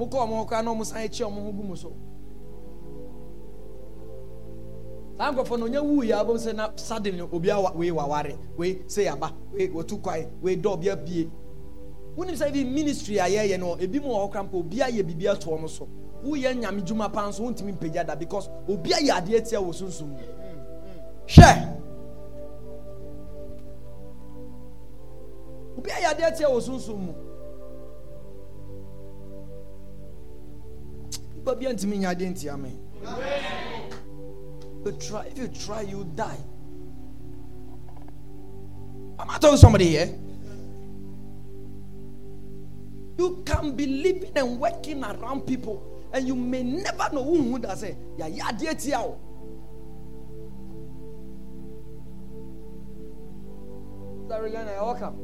[0.00, 1.90] muka ọmụhụ ka na ọmụsa echi ọmụhụ gu muso
[5.18, 9.02] saa nkwafọ na onye wu ya abụ na sadin obi awa wee wawarị wee sị
[9.04, 9.68] ya ba wee
[10.02, 11.28] kwae wee dọọ bịa bie.
[12.16, 15.02] Wunim sị ebi ministri a yɛ yɛ no ebi mu wɔ kora mpa obi ayɛ
[15.02, 15.86] biribi atoɔ no so.
[16.24, 20.08] Woyɛ nyame dwuma pa nso wontumi mpagya da because obi ayɛ adeɛ tia wɔ sunsun.
[20.08, 20.16] Mu
[21.26, 21.68] hwɛ
[25.78, 27.29] obi ayɛ adeɛ tia wɔ sunsun mu.
[31.44, 32.70] Bi a ntumi nya adeɛ ntia me
[34.84, 36.38] You try, if you try, you die.
[39.18, 40.08] Am I telling somebody here?
[43.18, 47.66] You can be living and working around people, and you may never know who would
[47.78, 48.72] say, Yeah, yeah, dear.
[54.28, 55.16] Sorry, Lena, welcome.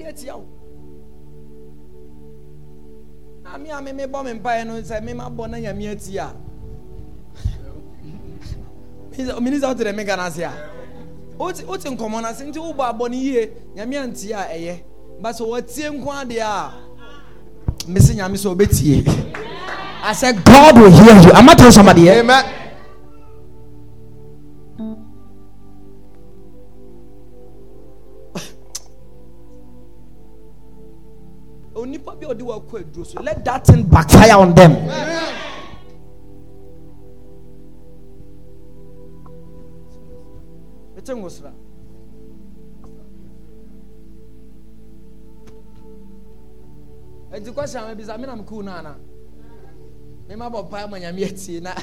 [0.00, 0.34] Yeah, dear.
[3.42, 5.86] na mi a mi mi bɔ mi mpaeɛ no sɛ mi ma bɔ na nyami
[5.86, 6.32] eti a.
[9.40, 10.52] Minisa o ti dɛ mi ka se a?
[11.38, 14.46] O ti nkɔmɔ na se nti o bɔ abɔ ni yie nyami a nti a
[14.54, 14.80] ɛyɛ.
[15.20, 16.72] Baso wɔtie nko adeɛ a
[17.88, 19.04] mbese nyami sɛ o bɛ tie
[20.04, 21.30] i said god will hear you.
[21.32, 22.20] Am i telling somebody here.
[22.20, 22.61] Amen.
[31.74, 34.72] onipa bi a ɔde wakɔ aduro so let that thing backfire on them.
[34.72, 35.22] Amen.
[41.02, 41.52] ɛte nwosra
[47.32, 48.96] ɛnti kɔhyɛ ama bisa me nam kuu no ana
[50.28, 51.74] mema bɔ paa ma nyame atie na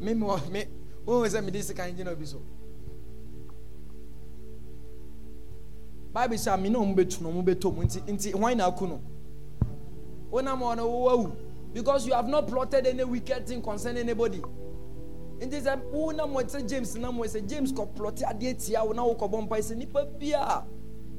[0.00, 0.66] meme me
[1.06, 2.40] wohu sɛ mede sika ngyina bi so
[6.18, 8.86] bible sɛ amene ah, ɔmo bɛtu no ɔmo bɛtɔ mu nti nti hwan na aku
[8.86, 9.00] no?
[10.32, 11.36] Wonam hɔ no wowawu
[11.72, 14.40] because you have not plotted any wicked thing concerning anybody.
[15.38, 19.02] Nti sɛ wonam hɔ sɛ james nam hɔ sɛ james kɔplɔte adeɛ tia wo na
[19.04, 20.64] wokɔbɔ mpae sɛ nipa bia.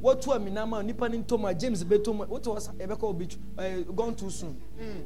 [0.01, 3.95] Watu aminam a nipa ne ntɔm a james bɛtɔ mu wote hɔ sa yɛbɛkɔ ɛɛ
[3.95, 4.59] gone too soon.
[4.81, 5.03] Mm.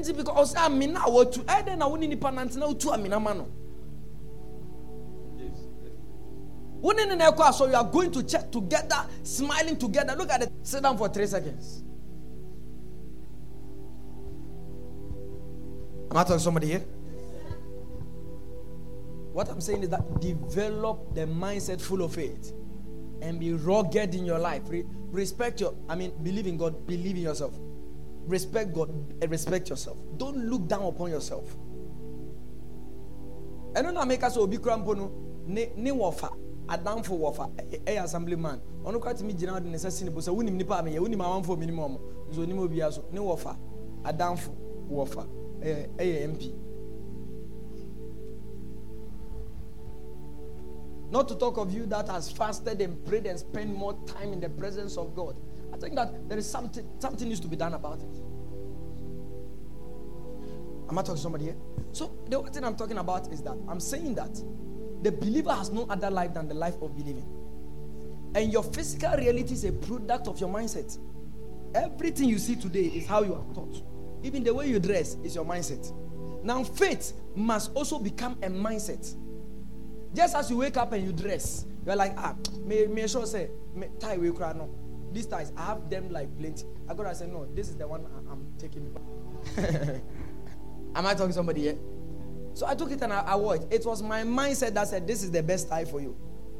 [0.00, 2.66] Nti because ah, amena eh, a watu ɛyɛ dɛ na wo ne nipa nante na
[2.66, 3.46] wotu aminam ano.
[6.82, 11.08] Aso you are going to church together smiling together look at it sit down for
[11.08, 11.82] three seconds.
[16.10, 16.84] Am I talking to somebody here?
[19.32, 22.52] What I'm saying is that develop the mindset full of faith
[23.20, 24.62] and be rugged in your life.
[24.68, 27.54] Re- respect your, I mean, believe in God, believe in yourself.
[28.26, 28.88] Respect God
[29.22, 29.98] and respect yourself.
[30.16, 31.56] Don't look down upon yourself.
[33.74, 35.10] ɛno na meka sɛ obi kora mpo no
[35.46, 35.90] ne ne
[36.68, 37.50] adamfo wɔfa.
[37.86, 40.54] Ɛyɛ assembly man ɔno kora tumi gyina ɔde ne nsa si ne bo sɛ wonim
[40.54, 40.98] nipa a meyɛ?
[41.00, 41.98] Wonim amanfo menim ɔmo
[42.30, 43.04] nso onim obia so.
[43.12, 43.56] Ne wɔfa.
[44.04, 44.50] Adamfo
[44.90, 45.26] wɔfa.
[45.60, 46.54] Ɛyɛ ɛyɛ mp
[51.10, 54.40] Not to talk of you that has fasted and prayed and spent more time in
[54.40, 55.36] the presence of God.
[55.72, 58.20] I think that there is something something needs to be done about it.
[60.90, 61.56] Am I talking to somebody here?
[61.92, 64.38] So the one thing I'm talking about is that I'm saying that
[65.02, 67.26] the believer has no other life than the life of believing.
[68.34, 70.98] And your physical reality is a product of your mindset.
[71.74, 73.82] Everything you see today is how you are taught.
[74.22, 75.92] Even the way you dress is your mindset.
[76.42, 79.14] Now, faith must also become a mindset.
[80.14, 82.34] Just as you wake up and you dress, you're like, ah,
[82.64, 84.68] may, may sure say, may, tie we cry no.
[85.12, 86.64] These ties, I have them like plenty.
[86.88, 88.94] I gotta say, no, this is the one I, am taking.
[90.94, 91.78] Am I talking to somebody here?
[92.58, 93.68] So I took it and I, I wore it.
[93.70, 96.16] It was my mindset that said, this is the best tie for you.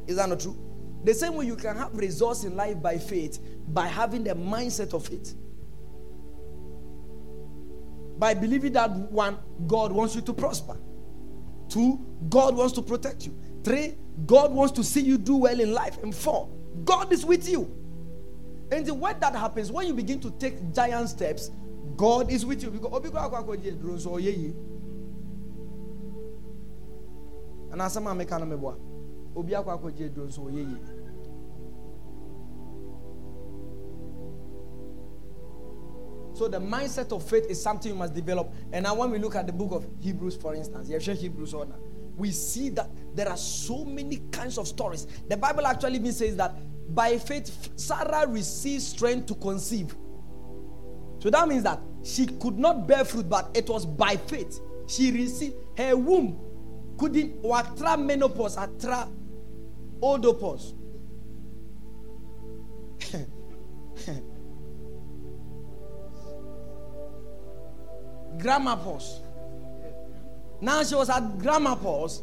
[0.06, 0.56] Is that not true?
[1.02, 4.94] The same way you can have results in life by faith, by having the mindset
[4.94, 5.34] of it.
[8.16, 10.76] By believing that one, God wants you to prosper.
[11.68, 13.36] Two, God wants to protect you.
[13.64, 16.00] Three, God wants to see you do well in life.
[16.04, 16.48] And four,
[16.84, 17.76] God is with you.
[18.70, 21.50] And the when that happens, when you begin to take giant steps,
[21.96, 22.70] God is with you.
[22.70, 23.02] Because
[27.70, 28.76] And asama me kana me boa.
[29.36, 30.76] Obi akwa kwa je drone so ye ye.
[36.38, 38.54] So the mindset of faith is something you must develop.
[38.72, 41.80] And now when we look at the book of Hebrews, for instance, you Hebrews that,
[42.16, 45.08] we see that there are so many kinds of stories.
[45.28, 46.54] The Bible actually even says that
[46.94, 49.96] by faith, Sarah received strength to conceive.
[51.18, 54.60] So that means that she could not bear fruit, but it was by faith.
[54.86, 56.38] She received her womb
[56.98, 59.08] couldn't or atra menopause, atra
[60.00, 60.74] oldopause.
[68.38, 69.20] Grammar-pause.
[70.60, 72.22] Now she was at grammar-pause.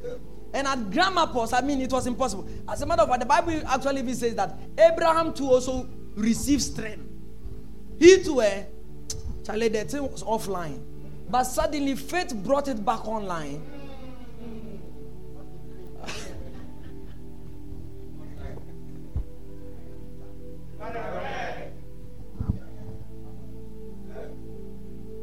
[0.54, 2.48] And at grammar-pause, I mean, it was impossible.
[2.70, 6.62] As a matter of fact, the Bible actually even says that Abraham too also received
[6.62, 7.04] strength.
[8.00, 8.64] He too, eh,
[9.46, 10.82] Charlie, the thing was offline.
[11.30, 13.62] But suddenly faith brought it back online.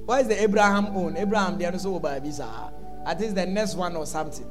[0.04, 1.16] What is the Abraham own?
[1.16, 2.46] Abraham, they are so baby, sir.
[3.06, 4.46] I think the next one or something.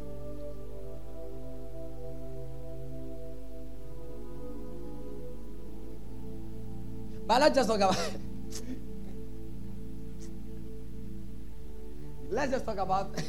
[7.28, 7.96] But let's just talk about.
[12.30, 13.16] let's just talk about.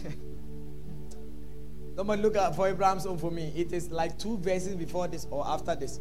[1.96, 3.52] Someone look at for Abraham's own for me.
[3.54, 6.00] It is like two verses before this or after this.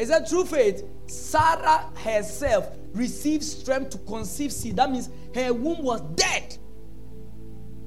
[0.00, 4.76] It said, through faith, Sarah herself received strength to conceive seed.
[4.76, 6.56] That means her womb was dead.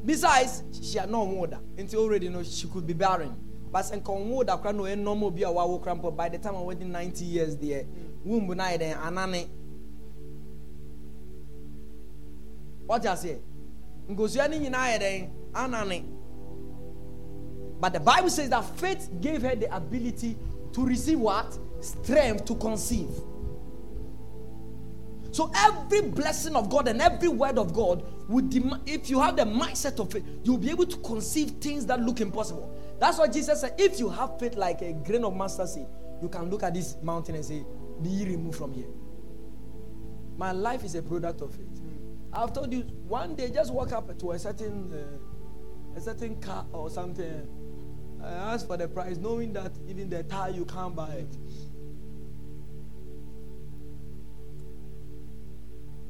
[0.06, 1.60] Besides, she had no water.
[1.76, 3.36] Until already know she could be barren.
[3.72, 6.56] But sen kon water kra no eh, normal bi a wawo krampo by the time
[6.56, 7.86] I was 90 years there.
[8.24, 9.50] Womb na then anane.
[12.86, 13.40] What you say?
[14.08, 16.04] Ngosua ni nyina then anane.
[17.82, 20.38] But the Bible says that faith gave her the ability
[20.74, 21.58] to receive what?
[21.84, 23.10] Strength to conceive.
[25.32, 29.36] So every blessing of God and every word of God would demand, if you have
[29.36, 32.78] the mindset of faith, you'll be able to conceive things that look impossible.
[33.00, 33.74] That's what Jesus said.
[33.80, 35.88] If you have faith like a grain of mustard seed,
[36.22, 37.66] you can look at this mountain and say,
[38.02, 38.88] Be removed from here.
[40.38, 41.82] My life is a product of faith.
[42.32, 46.66] I've told you one day, just walk up to a certain uh, a certain car
[46.72, 47.48] or something.
[48.24, 51.38] I ask for the price, knowing that even the tire you can't buy it.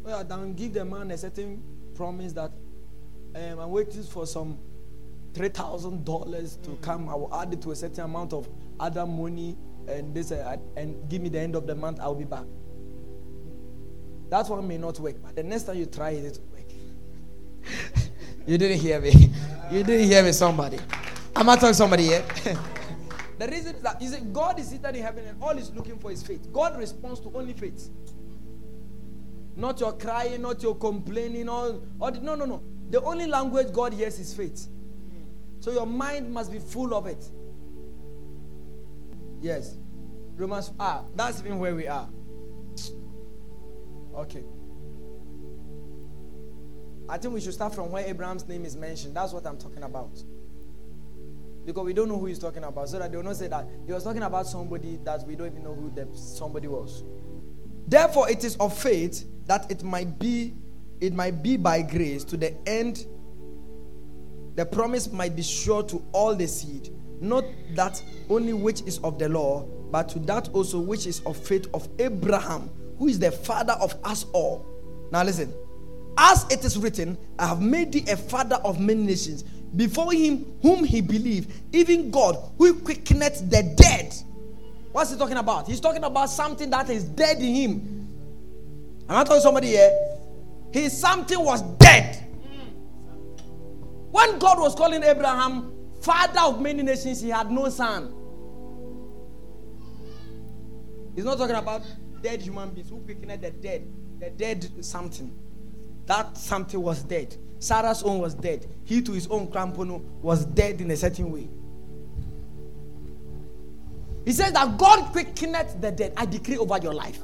[0.03, 1.63] Well, then give the man a certain
[1.95, 2.51] promise that
[3.35, 4.57] um, I'm waiting for some
[5.33, 7.07] three thousand dollars to come.
[7.07, 8.49] I will add it to a certain amount of
[8.79, 9.55] other money,
[9.87, 11.99] and this uh, and give me the end of the month.
[12.01, 12.43] I will be back.
[14.29, 18.09] That one may not work, but the next time you try it, it will work.
[18.47, 19.31] you didn't hear me.
[19.71, 20.79] You didn't hear me, somebody.
[21.35, 22.25] I'm not talking somebody here.
[23.39, 25.97] the reason is that you see, God is seated in heaven, and all He's looking
[25.97, 26.51] for is faith.
[26.51, 27.89] God responds to only faith.
[29.55, 32.63] Not your crying, not your complaining, or, or no, no, no.
[32.89, 34.67] The only language God hears is faith.
[35.59, 37.23] So your mind must be full of it.
[39.41, 39.77] Yes.
[40.35, 42.09] Romans, ah, that's even where we are.
[44.15, 44.43] Okay.
[47.09, 49.15] I think we should start from where Abraham's name is mentioned.
[49.15, 50.23] That's what I'm talking about.
[51.65, 53.67] Because we don't know who he's talking about, so that they will not say that
[53.85, 57.03] he was talking about somebody that we don't even know who the somebody was.
[57.87, 60.53] Therefore, it is of faith that it might be,
[61.01, 63.05] it might be by grace to the end
[64.55, 69.17] the promise might be sure to all the seed, not that only which is of
[69.17, 72.69] the law, but to that also which is of faith of Abraham,
[72.99, 74.65] who is the father of us all.
[75.11, 75.51] Now listen.
[76.15, 79.41] As it is written, I have made thee a father of many nations.
[79.75, 84.13] Before him whom he believed, even God who quickeneth the dead.
[84.93, 85.67] What's he talking about?
[85.67, 88.07] He's talking about something that is dead in him.
[89.09, 89.91] Am I talking somebody here?
[90.71, 92.23] His something was dead.
[94.11, 98.13] When God was calling Abraham father of many nations, he had no son.
[101.15, 101.81] He's not talking about
[102.21, 105.35] dead human beings who picking at the dead, the dead something.
[106.05, 107.35] That something was dead.
[107.57, 108.67] Sarah's own was dead.
[108.83, 111.49] He to his own crampono was dead in a certain way.
[114.25, 116.13] He says that God quickeneth the dead.
[116.15, 117.19] I decree over your life.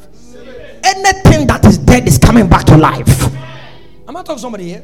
[0.83, 3.07] Anything that is dead is coming back to life.
[4.07, 4.83] Am I talking to somebody here?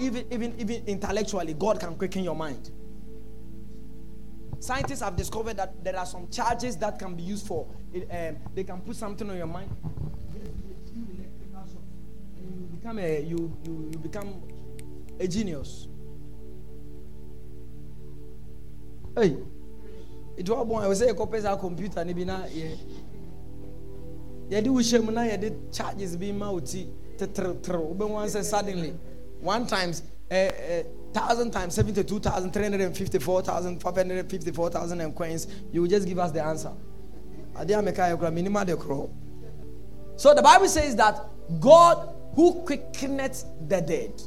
[0.00, 2.70] Even, even, even intellectually, God can quicken your mind.
[4.58, 7.66] Scientists have discovered that there are some charges that can be used for.
[7.94, 9.70] Um, they can put something on your mind.
[12.36, 14.42] You become a you, you, you become
[15.20, 15.88] a genius.
[19.16, 19.36] Hey,
[20.36, 20.84] it was born.
[20.84, 22.04] I was say a copy a computer.
[22.04, 22.78] Ni bina ye.
[24.48, 26.88] Yadi wishe muna yadi charges be mauti.
[27.16, 27.76] Tetr tr.
[27.76, 28.94] Ube one say suddenly.
[29.40, 30.82] One times, uh, uh,
[31.12, 35.46] thousand times seventy-two thousand three hundred and fifty-four thousand five hundred fifty-four thousand and coins.
[35.72, 36.72] You will just give us the answer.
[40.16, 41.24] So the Bible says that
[41.60, 44.20] God who quickeneth the dead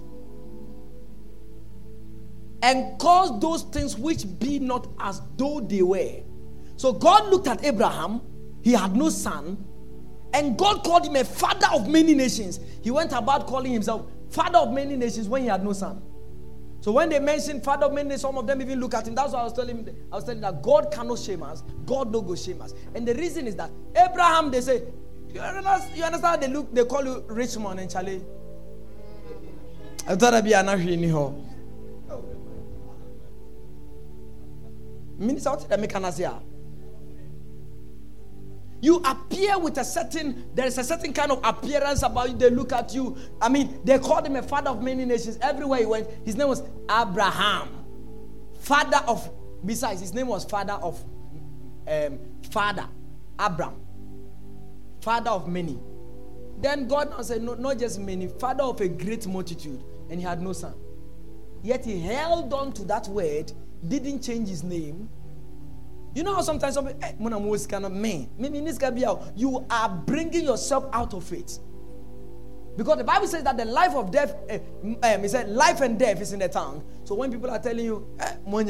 [2.61, 6.21] and cause those things which be not as though they were.
[6.75, 8.21] So God looked at Abraham,
[8.61, 9.65] he had no son,
[10.33, 12.59] and God called him a father of many nations.
[12.81, 16.01] He went about calling himself father of many nations when he had no son.
[16.81, 19.15] So when they mention father of many some of them even look at him.
[19.15, 19.95] That's why I was telling him.
[20.11, 21.63] I was telling that God cannot shame us.
[21.85, 22.73] God no go shame us.
[22.95, 24.83] And the reason is that Abraham, they say,
[25.33, 25.97] you understand?
[25.97, 26.41] You understand?
[26.41, 28.23] They look, they call you Richmond and Charlie.
[30.07, 30.69] I thought I'd be an
[35.19, 36.39] Minister, what did I
[38.81, 42.37] you appear with a certain, there is a certain kind of appearance about you.
[42.37, 43.17] They look at you.
[43.41, 45.37] I mean, they called him a father of many nations.
[45.41, 47.67] Everywhere he went, his name was Abraham.
[48.61, 49.29] Father of,
[49.65, 51.03] besides, his name was father of,
[51.87, 52.19] um,
[52.51, 52.87] father,
[53.37, 53.75] Abram.
[55.01, 55.77] Father of many.
[56.61, 59.83] Then God said, no, not just many, father of a great multitude.
[60.09, 60.73] And he had no son.
[61.63, 63.51] Yet he held on to that word,
[63.87, 65.09] didn't change his name,
[66.15, 68.27] you know how sometimes somebody, hey, eh, man.
[69.35, 71.59] You are bringing yourself out of it.
[72.75, 74.53] Because the Bible says that the life of death, uh,
[74.83, 76.83] um, it said life and death is in the tongue.
[77.03, 78.63] So when people are telling you, eh, I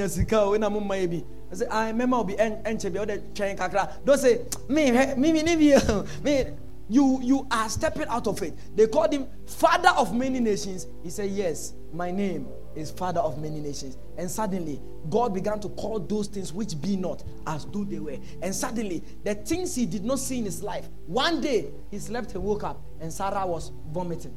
[1.55, 2.35] say, I remember I'll be.
[2.35, 5.43] Don't say, me, me, me,
[6.23, 6.45] me.
[6.89, 8.53] you you are stepping out of it.
[8.75, 10.87] They called him father of many nations.
[11.03, 12.47] He said, Yes, my name
[12.79, 13.97] is father of many nations.
[14.17, 18.17] And suddenly, God began to call those things which be not as though they were.
[18.41, 22.33] And suddenly, the things he did not see in his life, one day he slept
[22.35, 24.35] and woke up, and Sarah was vomiting.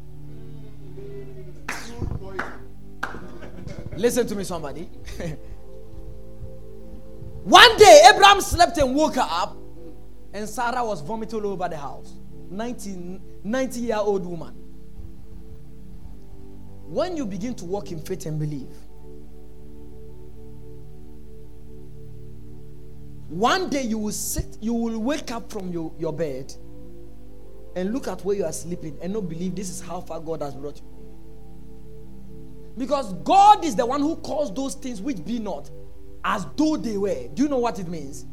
[3.97, 4.83] Listen to me, somebody.
[7.45, 9.57] one day, Abraham slept and woke up,
[10.33, 12.15] and Sarah was vomiting all over the house.
[12.51, 14.62] 90, 90 year old woman.
[16.93, 18.69] When you begin to walk in faith and believe,
[23.31, 26.53] one day you will sit, you will wake up from your, your bed
[27.77, 30.43] and look at where you are sleeping and not believe this is how far God
[30.43, 30.85] has brought you.
[32.77, 35.71] Because God is the one who calls those things which be not
[36.27, 37.29] as though they were.
[37.33, 38.27] Do you know what it means?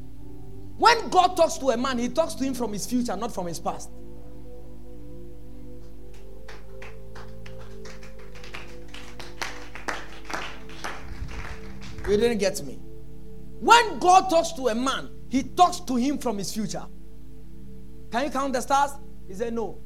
[0.76, 3.48] When God talks to a man, he talks to him from his future, not from
[3.48, 3.90] his past.
[12.10, 12.80] You didn't get me.
[13.60, 16.86] When God talks to a man, he talks to him from his future.
[18.12, 18.92] Can you count the stars?
[19.28, 19.78] He said, No.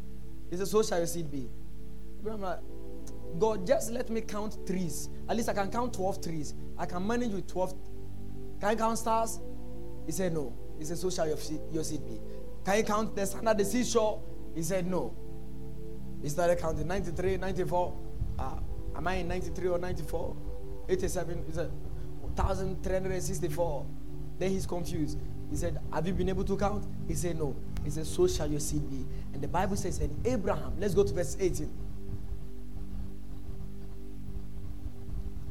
[0.50, 1.50] He said, So shall your seed be.
[2.30, 2.60] I'm like,
[3.38, 5.10] God, just let me count trees.
[5.28, 6.54] At least I can count 12 trees.
[6.78, 7.74] I can manage with 12.
[8.62, 9.40] Can you count stars?
[10.06, 10.56] He said, No.
[10.80, 12.22] He said, So shall your seed, your seed be.
[12.64, 14.22] Can you count the sand at the seashore?
[14.56, 15.14] He said, No.
[16.22, 17.98] He started counting 93, 94.
[18.40, 18.56] Uh,
[18.96, 20.38] am I in 93 or 94?
[20.88, 21.44] 87.
[21.46, 21.72] He said,
[22.36, 23.86] 1364.
[24.40, 25.18] Then he's confused.
[25.50, 26.86] He said, Have you been able to count?
[27.08, 27.56] He said, No.
[27.84, 29.06] He said, So shall your seed be.
[29.34, 31.70] And the Bible says, And Abraham, let's go to verse 18.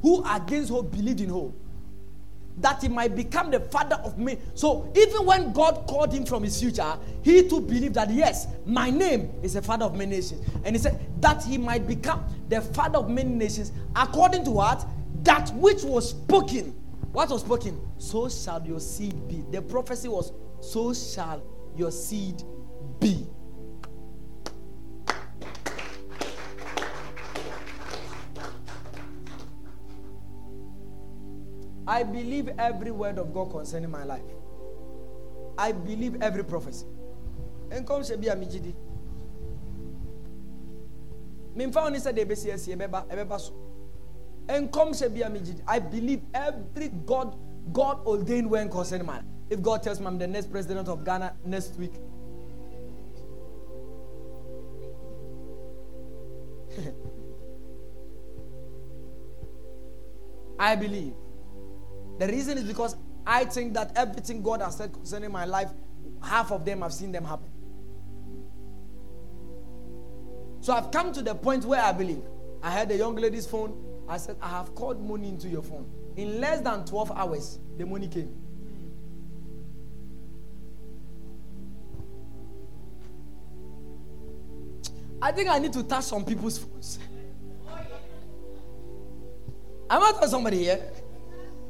[0.02, 1.56] Who against hope believed in hope,
[2.58, 4.38] that he might become the father of men.
[4.54, 8.90] So even when God called him from his future, he too believed that yes, my
[8.90, 10.44] name is the father of many nations.
[10.64, 14.86] And he said that he might become the father of many nations according to what?
[15.22, 16.70] That which was spoken.
[17.12, 17.80] What was spoken?
[17.98, 19.44] So shall your seed be.
[19.50, 21.42] The prophecy was, so shall
[21.76, 22.42] your seed
[23.00, 23.26] be.
[31.86, 34.22] I believe every word of God concerning my life.
[35.58, 36.86] I believe every prophecy.
[37.70, 38.02] And come.
[41.54, 43.71] Mimfa oni esi ebeba ebeba so.
[44.49, 44.93] And come
[45.66, 47.36] I believe every God
[47.72, 49.24] God ordained when concerning man.
[49.49, 51.93] If God tells me I'm the next president of Ghana next week.
[60.59, 61.14] I believe.
[62.18, 65.70] The reason is because I think that everything God has said concerning my life,
[66.22, 67.49] half of them I've seen them happen.
[70.61, 72.22] So I've come to the point where I believe.
[72.62, 75.86] I had a young lady's phone I said, I have called money into your phone.
[76.16, 78.34] In less than 12 hours, the money came.
[85.22, 86.98] I think I need to touch some people's phones.
[89.88, 90.80] I'm telling somebody here.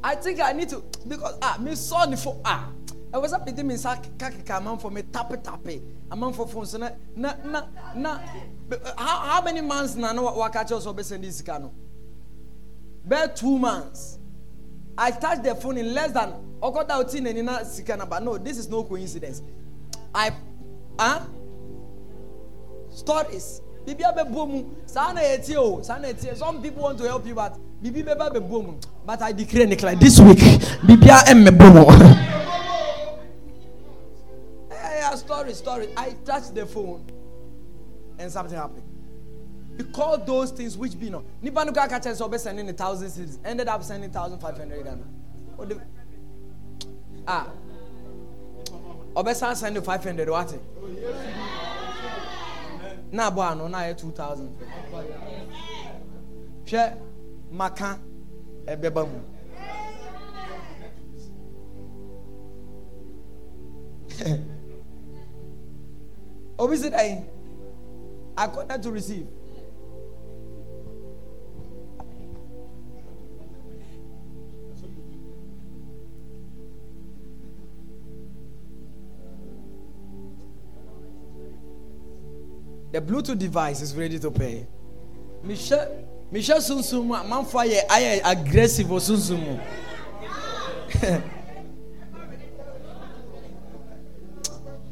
[0.02, 2.70] I think I need to because ah me the phone ah.
[3.14, 5.66] I was up with me kaka man for me tap tap.
[6.10, 7.62] A man for phone so na na na
[7.94, 8.18] na.
[8.96, 11.74] How, how many months na no waka cho so be send this no?
[13.04, 14.18] Bare two months.
[14.96, 18.58] I touched the phone in less than Okota Otin and Nina Sikana, but no, this
[18.58, 19.42] is no coincidence.
[20.14, 20.30] I
[20.98, 21.20] huh?
[22.90, 23.62] Stories.
[23.84, 24.76] Bibi abe boom.
[24.86, 25.82] Sana eti o.
[25.82, 26.34] Sana eti.
[26.36, 28.78] Some people want to help you, but bibi beba be boom.
[29.04, 30.38] But I declare Nicola this week.
[30.86, 31.74] Bibi em me boom.
[34.70, 35.88] Yeah, story, story.
[35.96, 37.04] I touched the phone,
[38.18, 38.84] and something happened.
[39.76, 41.24] He called those things which be not.
[41.40, 43.38] Nipa no kaka chen so be sending a thousand cedis.
[43.44, 45.02] Ended up sending thousand five hundred Ghana.
[45.56, 45.80] What the
[47.26, 47.48] ah.
[49.14, 50.54] Obesan send five hundred what?
[53.10, 54.54] Na bo ano na two thousand.
[56.66, 56.96] Hwɛ
[57.50, 57.98] maka
[58.66, 59.20] ɛbɛba mu.
[66.58, 67.24] Obi sɛ dɛ
[68.36, 69.26] according to receive.
[82.92, 84.66] The Bluetooth device is ready to pay.
[85.42, 89.58] Michelle, Michelle Sunsum, man for I aggressive or Sunsum.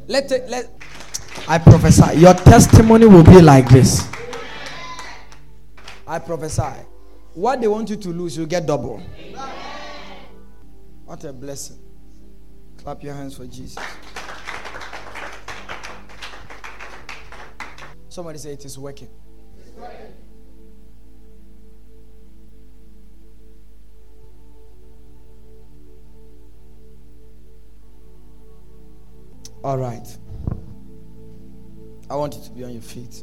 [0.09, 0.71] let let
[1.47, 2.21] I prophesy.
[2.21, 4.09] Your testimony will be like this.
[6.07, 6.87] I prophesy.
[7.35, 8.99] What they want you to lose, you get double.
[11.05, 11.79] What a blessing.
[12.79, 13.77] Clap your hands for Jesus.
[18.11, 19.09] Somebody say it is working.
[29.63, 30.05] All right.
[32.11, 33.23] I want you to be on your feet.